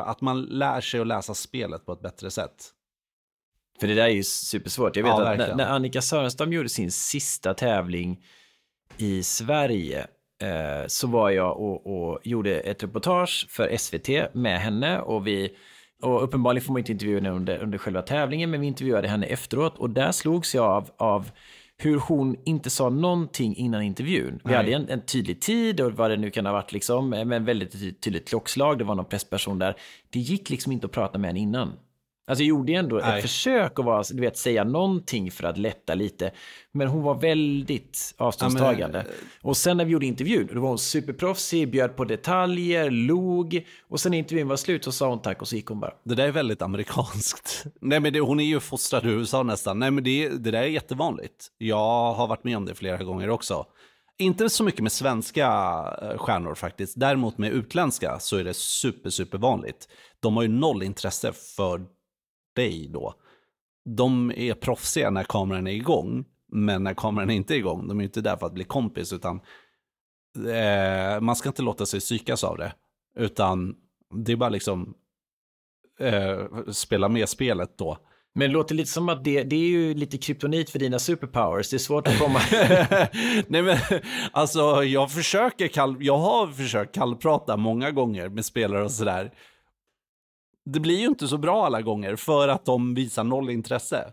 [0.04, 2.74] att man lär sig att läsa spelet på ett bättre sätt.
[3.80, 4.96] För det där är ju supersvårt.
[4.96, 8.24] Jag vet ja, att när, när Annika Sörenstam gjorde sin sista tävling
[8.98, 10.08] i Sverige
[10.42, 15.56] eh, så var jag och, och, gjorde ett reportage för SVT med henne och vi
[16.02, 19.26] och uppenbarligen får man inte intervjua henne under, under själva tävlingen, men vi intervjuade henne
[19.26, 21.32] efteråt och där slogs jag av, av
[21.78, 24.40] hur hon inte sa någonting innan intervjun.
[24.44, 24.56] Vi Nej.
[24.56, 28.02] hade en, en, tydlig tid och vad det nu kan ha varit, liksom, med väldigt
[28.02, 28.78] tydligt klockslag.
[28.78, 29.76] Det var någon pressperson där.
[30.10, 31.74] Det gick liksom inte att prata med henne innan.
[32.28, 33.16] Alltså jag gjorde ändå Nej.
[33.16, 36.32] ett försök att vara, du vet, säga någonting för att lätta lite.
[36.72, 38.98] Men hon var väldigt avståndstagande.
[38.98, 39.50] Ja, men...
[39.50, 43.66] Och sen när vi gjorde intervjun, då var hon superproffsig, bjöd på detaljer, log.
[43.90, 45.94] Och sen när intervjun var slut så sa hon tack och så gick hon bara.
[46.04, 47.66] Det där är väldigt amerikanskt.
[47.82, 49.80] Nej men det, hon är ju fostrad i USA nästan.
[49.80, 51.48] Nej men det, det där är jättevanligt.
[51.58, 53.66] Jag har varit med om det flera gånger också.
[54.20, 55.48] Inte så mycket med svenska
[56.02, 57.00] eh, stjärnor faktiskt.
[57.00, 59.88] Däremot med utländska så är det super, super vanligt.
[60.20, 61.82] De har ju noll intresse för
[62.58, 63.14] dig då.
[63.86, 68.04] De är proffsiga när kameran är igång, men när kameran inte är igång, de är
[68.04, 69.42] inte där för att bli kompis, utan
[70.38, 72.74] eh, man ska inte låta sig psykas av det.
[73.16, 73.76] Utan
[74.26, 74.94] det är bara liksom
[76.00, 77.98] eh, spela med spelet då.
[78.36, 81.70] Men det låter lite som att det, det är ju lite kryptonit för dina superpowers.
[81.70, 82.40] Det är svårt att komma...
[83.48, 83.78] Nej men
[84.32, 85.98] alltså jag försöker kall...
[86.00, 89.32] jag har försökt kallprata många gånger med spelare och sådär
[90.74, 94.12] det blir ju inte så bra alla gånger för att de visar noll intresse.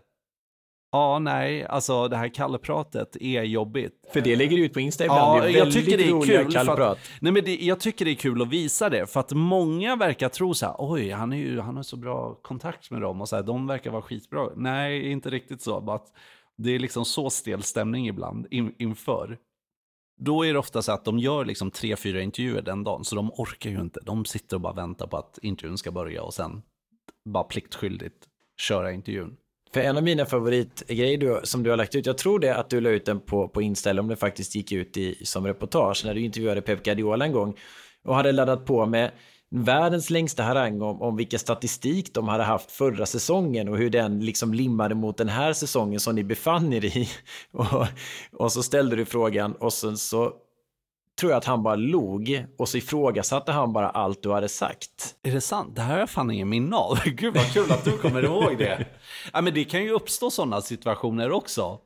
[0.91, 3.93] Ja, nej, alltså det här kallpratet är jobbigt.
[4.13, 5.37] För det lägger du ut på Insta ibland.
[5.37, 6.81] Ja, det är jag tycker det är kul.
[6.81, 9.95] Att, nej, men det, jag tycker det är kul att visa det, för att många
[9.95, 13.21] verkar tro så här, oj, han, är ju, han har så bra kontakt med dem
[13.21, 14.49] och så här, de verkar vara skitbra.
[14.55, 15.81] Nej, inte riktigt så.
[15.81, 16.07] Bara att
[16.57, 19.37] det är liksom så stel stämning ibland in, inför.
[20.17, 23.15] Då är det ofta så att de gör liksom tre, fyra intervjuer den dagen, så
[23.15, 23.99] de orkar ju inte.
[24.03, 26.61] De sitter och bara väntar på att intervjun ska börja och sen
[27.25, 28.25] bara pliktskyldigt
[28.57, 29.37] köra intervjun.
[29.73, 32.69] För en av mina favoritgrejer du, som du har lagt ut, jag tror det att
[32.69, 35.47] du la ut den på, på Insta, eller om det faktiskt gick ut i, som
[35.47, 37.57] reportage, när du intervjuade Pep Guardiola en gång
[38.03, 39.11] och hade laddat på med
[39.51, 44.19] världens längsta harang om, om vilken statistik de hade haft förra säsongen och hur den
[44.19, 47.09] liksom limmade mot den här säsongen som ni befann er i.
[47.51, 47.87] Och,
[48.31, 50.33] och så ställde du frågan och sen så
[51.19, 55.15] tror jag att han bara log och så ifrågasatte han bara allt du hade sagt.
[55.23, 55.75] Är det sant?
[55.75, 56.99] Det här har jag fan ingen minne av.
[57.05, 58.85] Gud vad kul att du kommer ihåg det.
[59.33, 61.79] Ja, men det kan ju uppstå sådana situationer också.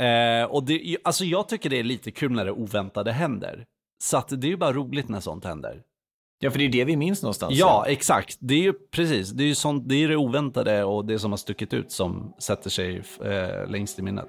[0.00, 3.64] Eh, och det, alltså jag tycker det är lite kul när det oväntade händer.
[4.02, 5.82] Så att det är ju bara roligt när sånt händer.
[6.44, 7.54] Ja, för det är det vi minns någonstans.
[7.54, 8.36] Ja, exakt.
[8.40, 11.32] Det är ju precis, det är ju sånt, det, är det oväntade och det som
[11.32, 14.28] har stuckit ut som sätter sig eh, längst i minnet.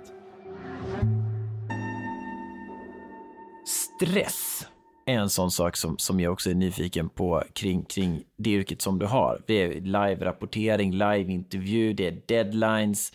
[3.65, 4.67] Stress
[5.05, 8.81] är en sån sak som, som jag också är nyfiken på kring, kring det yrket
[8.81, 9.41] som du har.
[9.47, 13.13] Det är live-rapportering, live-intervju, det är deadlines,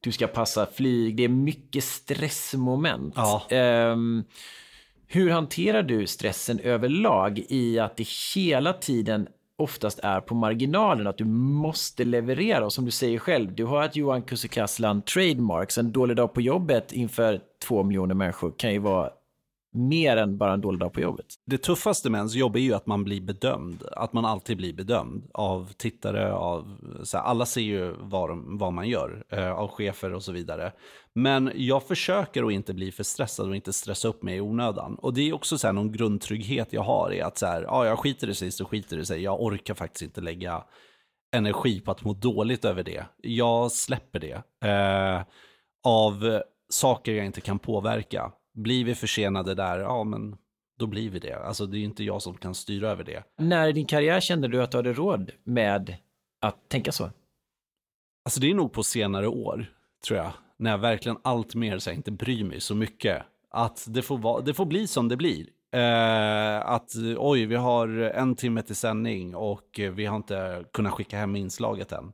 [0.00, 3.14] du ska passa flyg, det är mycket stressmoment.
[3.16, 3.46] Ja.
[3.92, 4.24] Um,
[5.08, 9.28] hur hanterar du stressen överlag i att det hela tiden
[9.58, 12.64] oftast är på marginalen, att du måste leverera.
[12.64, 16.32] Och som du säger själv, du har ett Johan Kusikaslan trademark, så en dålig dag
[16.34, 19.10] på jobbet inför två miljoner människor kan ju vara
[19.72, 21.26] mer än bara en dålig dag på jobbet.
[21.46, 23.82] Det tuffaste med ens jobb är ju att man blir bedömd.
[23.92, 28.72] Att man alltid blir bedömd av tittare, av, så här, alla ser ju vad, vad
[28.72, 30.72] man gör, eh, av chefer och så vidare.
[31.14, 34.94] Men jag försöker att inte bli för stressad och inte stressa upp mig i onödan.
[34.94, 37.86] Och det är också så här, någon grundtrygghet jag har i att så här, ja,
[37.86, 39.22] jag skiter i sig så skiter det sig.
[39.22, 40.64] Jag orkar faktiskt inte lägga
[41.36, 43.06] energi på att må dåligt över det.
[43.22, 44.42] Jag släpper det.
[44.68, 45.22] Eh,
[45.84, 48.32] av saker jag inte kan påverka.
[48.58, 50.36] Blir vi försenade där, ja men
[50.78, 51.34] då blir vi det.
[51.34, 53.24] Alltså det är ju inte jag som kan styra över det.
[53.36, 55.96] När i din karriär kände du att du hade råd med
[56.40, 57.10] att tänka så?
[58.24, 59.66] Alltså det är nog på senare år,
[60.06, 60.32] tror jag.
[60.56, 63.22] När jag verkligen allt mer så här, inte bryr mig så mycket.
[63.50, 65.46] Att det får, vara, det får bli som det blir.
[65.72, 71.18] Eh, att oj, vi har en timme till sändning och vi har inte kunnat skicka
[71.18, 72.12] hem inslaget än.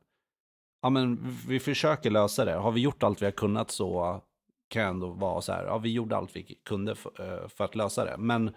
[0.82, 2.54] Ja, men vi försöker lösa det.
[2.54, 4.20] Har vi gjort allt vi har kunnat så
[4.74, 7.64] kan jag ändå vara så här, ja vi gjorde allt vi kunde för, eh, för
[7.64, 8.16] att lösa det.
[8.18, 8.54] Men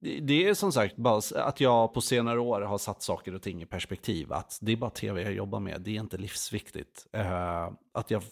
[0.00, 3.62] det är som sagt bara att jag på senare år har satt saker och ting
[3.62, 4.32] i perspektiv.
[4.32, 7.06] Att det är bara tv jag jobbar med, det är inte livsviktigt.
[7.12, 8.22] Eh, att jag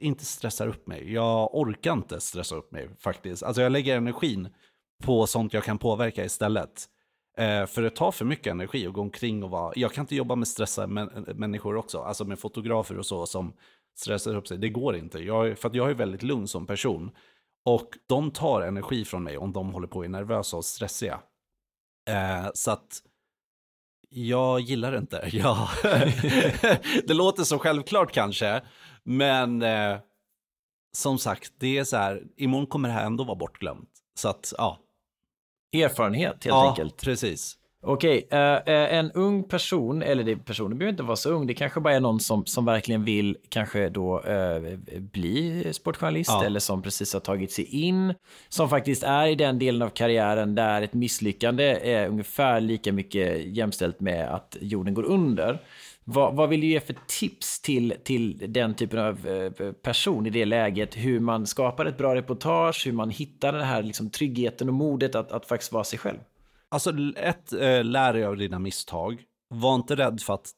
[0.00, 1.12] inte stressar upp mig.
[1.12, 3.42] Jag orkar inte stressa upp mig faktiskt.
[3.42, 4.48] Alltså jag lägger energin
[5.02, 6.88] på sånt jag kan påverka istället.
[7.38, 9.72] Eh, för det tar för mycket energi att gå omkring och vara...
[9.76, 11.98] Jag kan inte jobba med stressade människor också.
[11.98, 13.52] Alltså med fotografer och så som
[13.98, 14.58] stressar upp sig.
[14.58, 15.18] Det går inte.
[15.18, 17.10] Jag, för jag är väldigt lugn som person.
[17.64, 21.20] Och de tar energi från mig om de håller på och är nervösa och stressiga.
[22.08, 23.02] Eh, så att
[24.08, 25.28] jag gillar inte.
[25.32, 25.68] Ja.
[27.06, 28.62] det låter så självklart kanske,
[29.02, 29.98] men eh,
[30.92, 33.90] som sagt, det är så här, imorgon kommer det här ändå vara bortglömt.
[34.18, 34.78] Så att, ja.
[35.72, 37.02] Erfarenhet helt ja, enkelt.
[37.02, 37.56] precis.
[37.86, 41.30] Okej, okay, uh, eh, uh, en ung person, eller det, personen behöver inte vara så
[41.30, 46.30] ung, det kanske bara är någon som, som verkligen vill kanske då uh, bli sportjournalist
[46.30, 46.44] ja.
[46.44, 48.14] eller som precis har tagit sig in,
[48.48, 53.56] som faktiskt är i den delen av karriären där ett misslyckande är ungefär lika mycket
[53.56, 55.62] jämställt med att jorden går under.
[56.04, 59.26] Vad, vad vill du ge för tips till, till den typen av
[59.82, 60.96] person i det läget?
[60.96, 65.14] Hur man skapar ett bra reportage, hur man hittar den här liksom, tryggheten och modet
[65.14, 66.18] att, att faktiskt vara sig själv?
[66.74, 69.22] Alltså ett, eh, lär dig av dina misstag.
[69.48, 70.50] Var inte rädd för att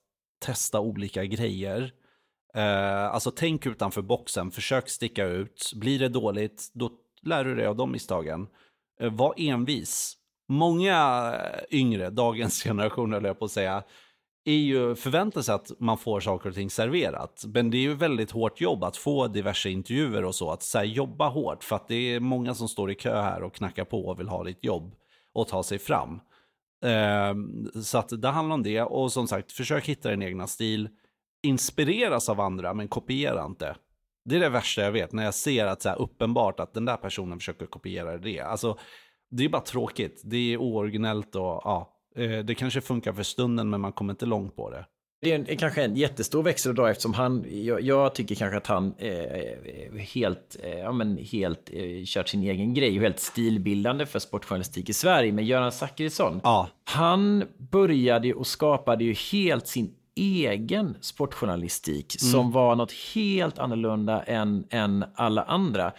[0.44, 1.92] testa olika grejer.
[2.54, 5.72] Eh, alltså tänk utanför boxen, försök sticka ut.
[5.74, 6.90] Blir det dåligt, då
[7.22, 8.46] lär du dig av de misstagen.
[9.00, 10.16] Eh, var envis.
[10.48, 13.82] Många eh, yngre, dagens generation höll jag på att säga,
[14.44, 17.44] är ju förväntar sig att man får saker och ting serverat.
[17.46, 20.50] Men det är ju väldigt hårt jobb att få diverse intervjuer och så.
[20.50, 23.42] Att så här, jobba hårt för att det är många som står i kö här
[23.42, 24.94] och knackar på och vill ha ditt jobb
[25.36, 26.20] och ta sig fram.
[26.84, 27.34] Eh,
[27.82, 30.88] så att det handlar om det och som sagt, försök hitta din egna stil.
[31.42, 33.76] Inspireras av andra, men kopiera inte.
[34.24, 36.84] Det är det värsta jag vet, när jag ser att så här, uppenbart att den
[36.84, 38.40] där personen försöker kopiera det.
[38.40, 38.78] Alltså,
[39.30, 40.22] det är bara tråkigt.
[40.24, 44.26] Det är ooriginellt och ja, eh, det kanske funkar för stunden, men man kommer inte
[44.26, 44.86] långt på det.
[45.20, 48.56] Det är en, kanske en jättestor växel att dra eftersom han, jag, jag tycker kanske
[48.56, 53.20] att han eh, helt, eh, ja, men helt eh, kört sin egen grej och helt
[53.20, 55.32] stilbildande för sportjournalistik i Sverige.
[55.32, 56.68] Men Göran Zachrisson, ja.
[56.84, 62.32] han började och skapade ju helt sin egen sportjournalistik mm.
[62.32, 65.92] som var något helt annorlunda än, än alla andra.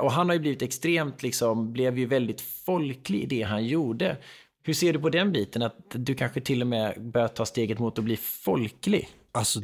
[0.00, 4.16] Och han har ju blivit extremt, liksom, blev ju väldigt folklig i det han gjorde.
[4.66, 5.62] Hur ser du på den biten?
[5.62, 9.08] Att du kanske till och med börjar ta steget mot att bli folklig?
[9.32, 9.60] Alltså,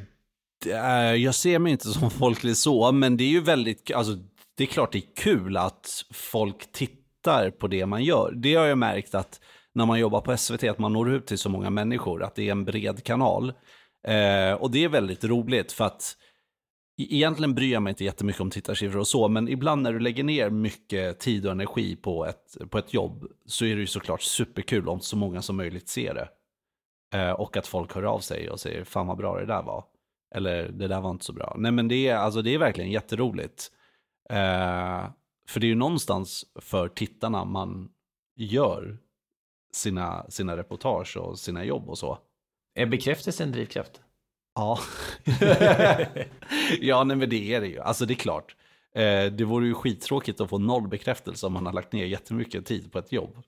[0.67, 4.13] är, jag ser mig inte som folklig så, men det är ju väldigt, alltså,
[4.57, 8.33] det är klart det är kul att folk tittar på det man gör.
[8.37, 9.41] Det har jag märkt att
[9.75, 12.49] när man jobbar på SVT, att man når ut till så många människor, att det
[12.49, 13.53] är en bred kanal.
[14.09, 16.17] Eh, och det är väldigt roligt för att
[16.99, 19.99] E-, egentligen bryr jag mig inte jättemycket om tittarsiffror och så, men ibland när du
[19.99, 23.87] lägger ner mycket tid och energi på ett, på ett jobb så är det ju
[23.87, 26.29] såklart superkul om så många som möjligt ser det.
[27.19, 29.85] Eh, och att folk hör av sig och säger fan vad bra det där var.
[30.35, 31.55] Eller det där var inte så bra.
[31.59, 33.71] Nej men det är, alltså, det är verkligen jätteroligt.
[34.31, 35.07] Eh,
[35.49, 37.89] för det är ju någonstans för tittarna man
[38.37, 38.99] gör
[39.73, 42.19] sina, sina reportage och sina jobb och så.
[42.75, 44.01] Är bekräftelse en drivkraft?
[44.55, 44.79] Ja.
[46.81, 47.81] ja, nej men det är det ju.
[47.81, 48.57] Alltså det är klart.
[48.95, 52.67] Eh, det vore ju skittråkigt att få noll bekräftelse om man har lagt ner jättemycket
[52.67, 53.43] tid på ett jobb.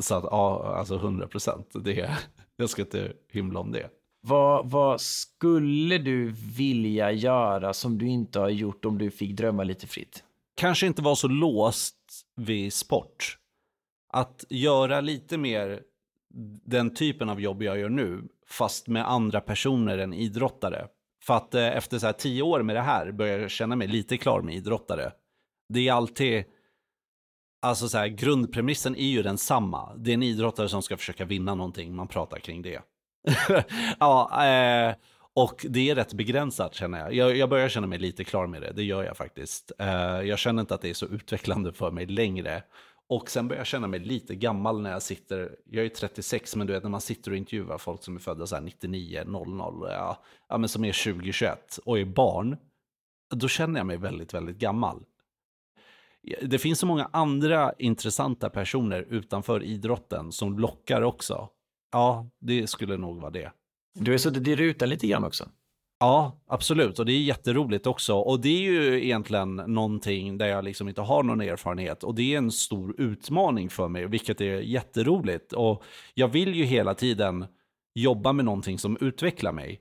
[0.00, 1.74] Så att ja, alltså 100 procent.
[2.56, 3.90] Jag ska inte hymla om det.
[4.20, 9.64] Vad, vad skulle du vilja göra som du inte har gjort om du fick drömma
[9.64, 10.24] lite fritt?
[10.54, 11.96] Kanske inte vara så låst
[12.36, 13.38] vid sport.
[14.12, 15.80] Att göra lite mer
[16.64, 20.86] den typen av jobb jag gör nu, fast med andra personer än idrottare.
[21.24, 23.88] För att eh, efter så här tio år med det här börjar jag känna mig
[23.88, 25.12] lite klar med idrottare.
[25.68, 26.44] Det är alltid,
[27.62, 29.94] alltså så här, grundpremissen är ju densamma.
[29.96, 32.80] Det är en idrottare som ska försöka vinna någonting, man pratar kring det.
[33.98, 34.94] ja, eh,
[35.34, 37.14] och det är rätt begränsat känner jag.
[37.14, 37.36] jag.
[37.36, 37.48] jag.
[37.48, 39.72] börjar känna mig lite klar med det, det gör jag faktiskt.
[39.78, 42.62] Eh, jag känner inte att det är så utvecklande för mig längre.
[43.08, 46.66] Och sen börjar jag känna mig lite gammal när jag sitter, jag är 36, men
[46.66, 49.88] du vet när man sitter och intervjuar folk som är födda så här 99, 00,
[49.90, 52.56] ja, ja men som är 20, 21 och är barn.
[53.34, 55.04] Då känner jag mig väldigt, väldigt gammal.
[56.42, 61.48] Det finns så många andra intressanta personer utanför idrotten som lockar också.
[61.92, 63.52] Ja, det skulle nog vara det.
[63.94, 65.48] Du har suttit i rutan lite grann också.
[66.00, 66.98] Ja, absolut.
[66.98, 68.14] Och det är jätteroligt också.
[68.14, 72.04] Och det är ju egentligen någonting där jag liksom inte har någon erfarenhet.
[72.04, 75.52] Och det är en stor utmaning för mig, vilket är jätteroligt.
[75.52, 75.82] Och
[76.14, 77.46] jag vill ju hela tiden
[77.94, 79.80] jobba med någonting som utvecklar mig.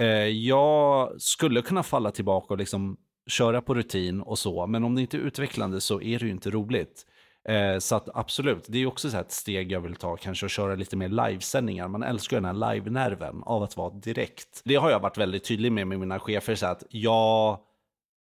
[0.00, 2.96] Eh, jag skulle kunna falla tillbaka och liksom
[3.26, 6.30] köra på rutin och så, men om det inte är utvecklande så är det ju
[6.30, 7.06] inte roligt.
[7.48, 10.52] Eh, så att absolut, det är också så ett steg jag vill ta, kanske att
[10.52, 11.88] köra lite mer livesändningar.
[11.88, 14.62] Man älskar ju den här live-nerven av att vara direkt.
[14.64, 17.58] Det har jag varit väldigt tydlig med med mina chefer, så att jag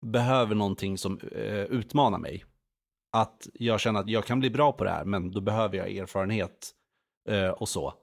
[0.05, 2.45] behöver någonting som eh, utmanar mig.
[3.11, 5.97] Att jag känner att jag kan bli bra på det här, men då behöver jag
[5.97, 6.71] erfarenhet
[7.29, 7.93] eh, och så.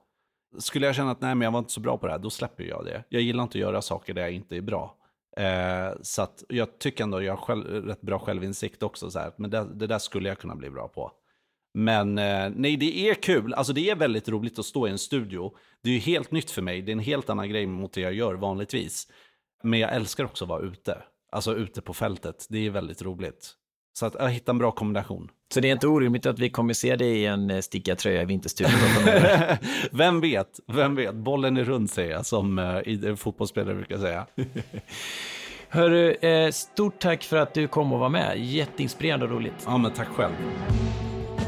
[0.57, 2.29] Skulle jag känna att nej, men jag var inte så bra på det här, då
[2.29, 3.03] släpper jag det.
[3.09, 4.95] Jag gillar inte att göra saker där jag inte är bra.
[5.35, 9.11] Eh, så att jag tycker ändå jag har själv, rätt bra självinsikt också.
[9.11, 11.11] Så här, men det, det, där skulle jag kunna bli bra på.
[11.73, 13.53] Men eh, nej, det är kul.
[13.53, 15.57] Alltså det är väldigt roligt att stå i en studio.
[15.83, 16.81] Det är ju helt nytt för mig.
[16.81, 19.07] Det är en helt annan grej mot det jag gör vanligtvis.
[19.63, 21.03] Men jag älskar också att vara ute.
[21.31, 22.47] Alltså ute på fältet.
[22.49, 23.53] Det är väldigt roligt.
[23.97, 25.29] Så att jag hittar en bra kombination.
[25.53, 28.21] Så det är inte orimligt att vi kommer se dig i en eh, stickad tröja
[28.21, 28.79] i vinterstudion?
[29.91, 31.15] vem vet, vem vet.
[31.15, 34.25] Bollen är rund säger jag, som uh, fotbollsspelare brukar säga.
[35.69, 38.37] Hörru, eh, stort tack för att du kom och var med.
[38.37, 39.63] Jätteinspirerande och roligt.
[39.65, 40.33] Ja, men tack själv.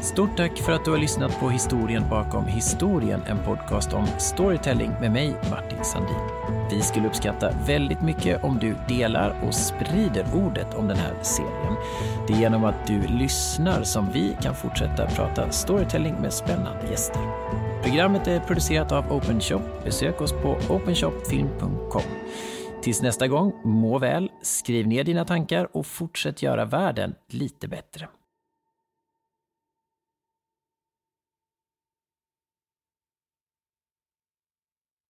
[0.02, 4.90] Stort tack för att du har lyssnat på historien bakom historien, en podcast om storytelling
[5.00, 6.16] med mig, Martin Sandin.
[6.70, 11.76] Vi skulle uppskatta väldigt mycket om du delar och sprider ordet om den här serien.
[12.26, 17.22] Det är genom att du lyssnar som vi kan fortsätta prata storytelling med spännande gäster.
[17.82, 19.84] Programmet är producerat av OpenShop.
[19.84, 22.02] Besök oss på openshopfilm.com.
[22.82, 28.08] Tills nästa gång, må väl, skriv ner dina tankar och fortsätt göra världen lite bättre.